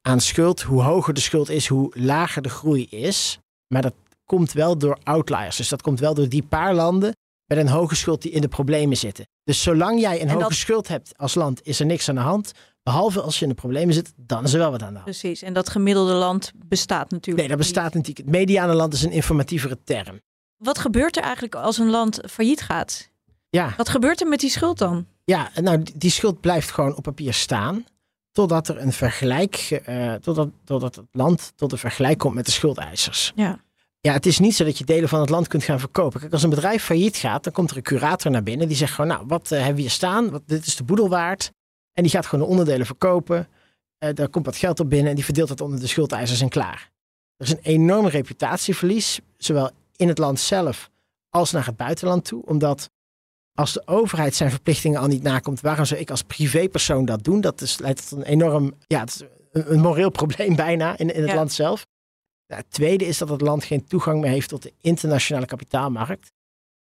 aan 0.00 0.20
schuld, 0.20 0.62
hoe 0.62 0.82
hoger 0.82 1.14
de 1.14 1.20
schuld 1.20 1.48
is, 1.48 1.66
hoe 1.66 1.92
lager 1.96 2.42
de 2.42 2.48
groei 2.48 2.86
is. 2.86 3.38
Maar 3.66 3.82
dat 3.82 3.94
komt 4.24 4.52
wel 4.52 4.78
door 4.78 4.98
outliers. 5.02 5.56
Dus 5.56 5.68
dat 5.68 5.82
komt 5.82 6.00
wel 6.00 6.14
door 6.14 6.28
die 6.28 6.42
paar 6.42 6.74
landen 6.74 7.14
met 7.46 7.58
een 7.58 7.68
hoge 7.68 7.94
schuld 7.94 8.22
die 8.22 8.30
in 8.30 8.40
de 8.40 8.48
problemen 8.48 8.96
zitten. 8.96 9.26
Dus 9.44 9.62
zolang 9.62 10.00
jij 10.00 10.22
een 10.22 10.30
hoge 10.30 10.54
schuld 10.54 10.88
hebt 10.88 11.18
als 11.18 11.34
land, 11.34 11.60
is 11.62 11.80
er 11.80 11.86
niks 11.86 12.08
aan 12.08 12.14
de 12.14 12.20
hand. 12.20 12.52
Behalve 12.82 13.20
als 13.20 13.38
je 13.38 13.42
in 13.42 13.48
de 13.48 13.54
problemen 13.54 13.94
zit, 13.94 14.12
dan 14.16 14.44
is 14.44 14.52
er 14.52 14.58
wel 14.58 14.70
wat 14.70 14.82
aan 14.82 14.88
de 14.88 14.98
hand. 14.98 15.04
Precies, 15.04 15.42
en 15.42 15.52
dat 15.52 15.68
gemiddelde 15.68 16.12
land 16.12 16.52
bestaat 16.66 17.10
natuurlijk 17.10 17.38
Nee, 17.38 17.48
dat 17.48 17.66
bestaat 17.66 17.94
natuurlijk. 17.94 18.26
Het 18.26 18.36
mediane 18.36 18.74
land 18.74 18.92
is 18.92 19.02
een 19.02 19.10
informatievere 19.10 19.78
term. 19.84 20.20
Wat 20.56 20.78
gebeurt 20.78 21.16
er 21.16 21.22
eigenlijk 21.22 21.54
als 21.54 21.78
een 21.78 21.90
land 21.90 22.20
failliet 22.30 22.60
gaat? 22.60 23.10
Ja. 23.50 23.74
Wat 23.76 23.88
gebeurt 23.88 24.20
er 24.20 24.28
met 24.28 24.40
die 24.40 24.50
schuld 24.50 24.78
dan? 24.78 25.06
Ja, 25.24 25.50
nou, 25.60 25.82
die 25.94 26.10
schuld 26.10 26.40
blijft 26.40 26.70
gewoon 26.70 26.96
op 26.96 27.02
papier 27.02 27.32
staan. 27.32 27.84
Totdat 28.32 28.68
er 28.68 28.80
een 28.80 28.92
vergelijk, 28.92 29.82
uh, 29.88 30.14
totdat, 30.14 30.48
totdat 30.64 30.96
het 30.96 31.06
land 31.12 31.52
tot 31.56 31.72
een 31.72 31.78
vergelijk 31.78 32.18
komt 32.18 32.34
met 32.34 32.46
de 32.46 32.52
schuldeisers. 32.52 33.32
Ja. 33.34 33.60
Ja, 34.06 34.12
het 34.12 34.26
is 34.26 34.38
niet 34.38 34.54
zo 34.54 34.64
dat 34.64 34.78
je 34.78 34.84
delen 34.84 35.08
van 35.08 35.20
het 35.20 35.28
land 35.28 35.48
kunt 35.48 35.64
gaan 35.64 35.80
verkopen. 35.80 36.20
Kijk, 36.20 36.32
als 36.32 36.42
een 36.42 36.50
bedrijf 36.50 36.84
failliet 36.84 37.16
gaat, 37.16 37.44
dan 37.44 37.52
komt 37.52 37.70
er 37.70 37.76
een 37.76 37.82
curator 37.82 38.30
naar 38.30 38.42
binnen. 38.42 38.68
Die 38.68 38.76
zegt 38.76 38.92
gewoon, 38.92 39.10
nou, 39.10 39.24
wat 39.26 39.50
uh, 39.50 39.58
hebben 39.58 39.74
we 39.74 39.80
hier 39.80 39.90
staan? 39.90 40.30
Wat, 40.30 40.42
dit 40.46 40.66
is 40.66 40.76
de 40.76 40.84
boedel 40.84 41.08
waard. 41.08 41.52
En 41.92 42.02
die 42.02 42.12
gaat 42.12 42.26
gewoon 42.26 42.44
de 42.44 42.50
onderdelen 42.50 42.86
verkopen. 42.86 43.48
Uh, 44.04 44.10
daar 44.14 44.28
komt 44.28 44.46
wat 44.46 44.56
geld 44.56 44.80
op 44.80 44.90
binnen 44.90 45.08
en 45.08 45.14
die 45.14 45.24
verdeelt 45.24 45.48
het 45.48 45.60
onder 45.60 45.80
de 45.80 45.86
schuldeisers 45.86 46.40
en 46.40 46.48
klaar. 46.48 46.90
Er 47.36 47.46
is 47.46 47.50
een 47.52 47.62
enorm 47.62 48.06
reputatieverlies, 48.06 49.20
zowel 49.36 49.70
in 49.96 50.08
het 50.08 50.18
land 50.18 50.40
zelf 50.40 50.90
als 51.28 51.50
naar 51.50 51.66
het 51.66 51.76
buitenland 51.76 52.24
toe. 52.24 52.46
Omdat 52.46 52.90
als 53.54 53.72
de 53.72 53.82
overheid 53.86 54.34
zijn 54.34 54.50
verplichtingen 54.50 55.00
al 55.00 55.06
niet 55.06 55.22
nakomt, 55.22 55.60
waarom 55.60 55.84
zou 55.84 56.00
ik 56.00 56.10
als 56.10 56.22
privépersoon 56.22 57.04
dat 57.04 57.24
doen? 57.24 57.40
Dat 57.40 57.60
is, 57.60 57.78
leidt 57.78 58.08
tot 58.08 58.18
een 58.18 58.24
enorm, 58.24 58.74
ja, 58.86 59.04
een, 59.52 59.72
een 59.72 59.80
moreel 59.80 60.10
probleem 60.10 60.56
bijna 60.56 60.98
in, 60.98 61.14
in 61.14 61.20
het 61.20 61.30
Ja. 61.30 61.36
land 61.36 61.52
zelf. 61.52 61.86
Het 62.46 62.70
tweede 62.70 63.06
is 63.06 63.18
dat 63.18 63.28
het 63.28 63.40
land 63.40 63.64
geen 63.64 63.86
toegang 63.86 64.20
meer 64.20 64.30
heeft 64.30 64.48
tot 64.48 64.62
de 64.62 64.72
internationale 64.80 65.46
kapitaalmarkt. 65.46 66.32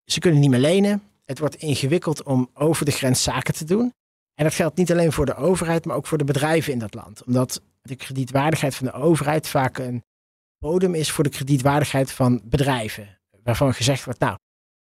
Ze 0.05 0.19
kunnen 0.19 0.39
niet 0.39 0.49
meer 0.49 0.59
lenen. 0.59 1.03
Het 1.25 1.39
wordt 1.39 1.55
ingewikkeld 1.55 2.23
om 2.23 2.49
over 2.53 2.85
de 2.85 2.91
grens 2.91 3.23
zaken 3.23 3.53
te 3.53 3.65
doen. 3.65 3.93
En 4.33 4.43
dat 4.43 4.53
geldt 4.53 4.77
niet 4.77 4.91
alleen 4.91 5.11
voor 5.11 5.25
de 5.25 5.35
overheid, 5.35 5.85
maar 5.85 5.95
ook 5.95 6.07
voor 6.07 6.17
de 6.17 6.23
bedrijven 6.23 6.73
in 6.73 6.79
dat 6.79 6.93
land. 6.93 7.23
Omdat 7.23 7.61
de 7.81 7.95
kredietwaardigheid 7.95 8.75
van 8.75 8.85
de 8.85 8.93
overheid 8.93 9.47
vaak 9.47 9.77
een 9.77 10.03
bodem 10.57 10.95
is 10.95 11.11
voor 11.11 11.23
de 11.23 11.29
kredietwaardigheid 11.29 12.11
van 12.11 12.41
bedrijven. 12.43 13.19
Waarvan 13.43 13.73
gezegd 13.73 14.03
wordt, 14.03 14.19
nou, 14.19 14.37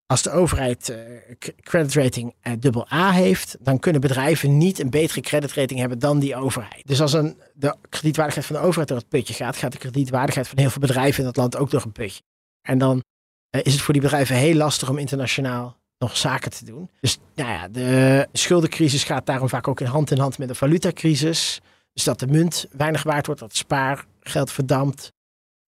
als 0.06 0.22
de 0.22 0.32
overheid 0.32 0.96
c- 1.39 1.54
creditrating 1.62 2.34
eh, 2.41 2.54
dubbel 2.60 2.88
A 2.94 3.12
heeft, 3.12 3.58
dan 3.60 3.80
kunnen 3.80 4.02
bedrijven 4.02 4.58
niet 4.58 4.80
een 4.80 4.89
betere 4.89 5.22
creditrating 5.22 5.80
hebben 5.80 6.00
dan 6.00 6.20
die 6.20 6.36
overheid. 6.36 6.88
Dus 6.88 7.02
als 7.02 7.13
een, 7.13 7.38
de 7.54 7.76
kredietwaardigheid 7.89 8.48
van 8.48 8.56
de 8.56 8.62
overheid 8.62 8.88
door 8.88 8.98
het 8.98 9.10
putje 9.10 9.34
gaat, 9.34 9.58
gaat 9.58 9.72
de 9.72 9.78
kredietwaardigheid 9.78 10.48
van 10.48 10.58
heel 10.60 10.70
veel 10.70 10.82
bedrijven 10.82 11.20
in 11.20 11.26
dat 11.26 11.36
land 11.38 11.58
ook 11.58 11.70
door 11.70 11.82
een 11.86 11.91
putje. 11.91 12.22
En 12.62 12.78
dan 12.78 13.04
eh, 13.50 13.62
is 13.63 13.74
het 13.74 13.82
voor 13.82 13.94
die 13.94 14.02
bedrijven 14.04 14.36
heel 14.36 14.56
lastig 14.56 14.89
om 14.89 14.98
internationaal 14.98 15.78
nog 15.98 16.18
zaken 16.18 16.52
te 16.52 16.65
doen. 16.65 16.89
Dus 17.00 17.18
nou 17.36 17.50
ja, 17.50 17.68
de 17.68 18.28
schuldencrisis 18.32 19.04
gaat 19.04 19.26
daarom 19.26 19.50
vaak 19.50 19.68
ook 19.68 19.80
in 19.80 19.86
hand 19.88 20.12
in 20.12 20.18
hand 20.18 20.38
met 20.38 20.48
de 20.48 20.56
valutacrisis. 20.56 21.62
Dus 21.94 22.04
dat 22.04 22.20
de 22.20 22.28
munt 22.28 22.65
weinig 22.72 23.04
waard 23.04 23.26
wordt, 23.26 23.41
dat 23.41 23.56
spaargeld 23.56 24.52
verdampt. 24.52 25.12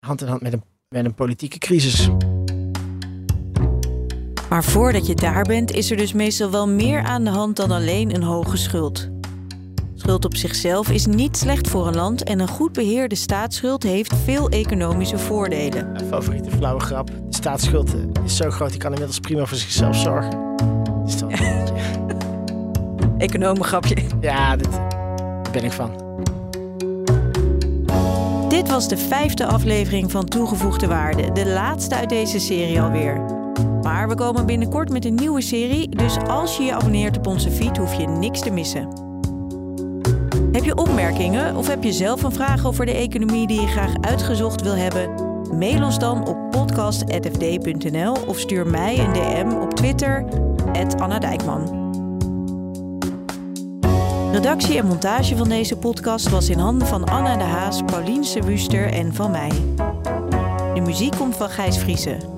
Hand 0.06 0.20
in 0.20 0.28
hand 0.28 0.42
met 0.42 0.52
een, 0.52 0.62
met 0.88 1.04
een 1.04 1.14
politieke 1.14 1.58
crisis. 1.58 2.08
Maar 4.48 4.64
voordat 4.64 5.06
je 5.06 5.14
daar 5.14 5.42
bent, 5.44 5.72
is 5.72 5.90
er 5.90 5.96
dus 5.96 6.12
meestal 6.12 6.50
wel 6.50 6.68
meer 6.68 7.02
aan 7.02 7.24
de 7.24 7.30
hand 7.30 7.56
dan 7.56 7.70
alleen 7.70 8.14
een 8.14 8.22
hoge 8.22 8.56
schuld. 8.56 9.08
Schuld 9.94 10.24
op 10.24 10.36
zichzelf 10.36 10.90
is 10.90 11.06
niet 11.06 11.36
slecht 11.36 11.68
voor 11.68 11.86
een 11.86 11.94
land 11.96 12.22
en 12.22 12.40
een 12.40 12.48
goed 12.48 12.72
beheerde 12.72 13.14
staatsschuld 13.14 13.82
heeft 13.82 14.14
veel 14.24 14.48
economische 14.48 15.18
voordelen. 15.18 15.92
Mijn 15.92 16.04
favoriete 16.06 16.50
flauwe 16.50 16.80
grap. 16.80 17.06
De 17.06 17.36
staatsschuld 17.36 17.94
eh, 17.94 18.00
is 18.24 18.36
zo 18.36 18.50
groot, 18.50 18.70
die 18.70 18.78
kan 18.78 18.90
inmiddels 18.90 19.20
prima 19.20 19.44
voor 19.44 19.56
zichzelf 19.56 19.96
zorgen. 19.96 20.54
Is 21.06 21.16
toch 21.16 21.30
een 21.40 21.64
beetje- 21.64 21.74
Economengrapje. 23.18 23.96
ja, 24.20 24.56
dit, 24.56 24.70
daar 24.72 25.50
ben 25.52 25.64
ik 25.64 25.72
van. 25.72 25.90
Dit 28.48 28.68
was 28.68 28.88
de 28.88 28.96
vijfde 28.96 29.46
aflevering 29.46 30.10
van 30.10 30.24
Toegevoegde 30.24 30.86
Waarde, 30.86 31.32
de 31.32 31.46
laatste 31.46 31.94
uit 31.94 32.08
deze 32.08 32.38
serie 32.38 32.80
alweer. 32.80 33.37
Maar 33.82 34.08
we 34.08 34.14
komen 34.14 34.46
binnenkort 34.46 34.90
met 34.90 35.04
een 35.04 35.14
nieuwe 35.14 35.40
serie, 35.40 35.88
dus 35.88 36.16
als 36.16 36.56
je 36.56 36.62
je 36.62 36.74
abonneert 36.74 37.16
op 37.16 37.26
onze 37.26 37.50
feed 37.50 37.76
hoef 37.76 37.94
je 37.94 38.06
niks 38.06 38.40
te 38.40 38.50
missen. 38.50 38.88
Heb 40.52 40.64
je 40.64 40.76
opmerkingen 40.76 41.56
of 41.56 41.66
heb 41.66 41.82
je 41.82 41.92
zelf 41.92 42.22
een 42.22 42.32
vraag 42.32 42.66
over 42.66 42.86
de 42.86 42.92
economie 42.92 43.46
die 43.46 43.60
je 43.60 43.66
graag 43.66 43.92
uitgezocht 44.00 44.62
wil 44.62 44.74
hebben? 44.74 45.26
Mail 45.58 45.84
ons 45.84 45.98
dan 45.98 46.26
op 46.26 46.50
podcast.fd.nl 46.50 48.16
of 48.26 48.38
stuur 48.38 48.66
mij 48.66 48.98
een 48.98 49.12
DM 49.12 49.56
op 49.60 49.74
Twitter, 49.74 50.24
Anna 50.98 51.18
Dijkman. 51.18 51.86
Redactie 54.32 54.78
en 54.78 54.86
montage 54.86 55.36
van 55.36 55.48
deze 55.48 55.76
podcast 55.76 56.28
was 56.28 56.48
in 56.48 56.58
handen 56.58 56.86
van 56.86 57.04
Anna 57.04 57.36
de 57.36 57.44
Haas, 57.44 57.82
Paulien 57.82 58.24
Wuster 58.44 58.92
en 58.92 59.14
van 59.14 59.30
mij. 59.30 59.50
De 60.74 60.80
muziek 60.80 61.16
komt 61.16 61.36
van 61.36 61.50
Gijs 61.50 61.78
Vriezen. 61.78 62.37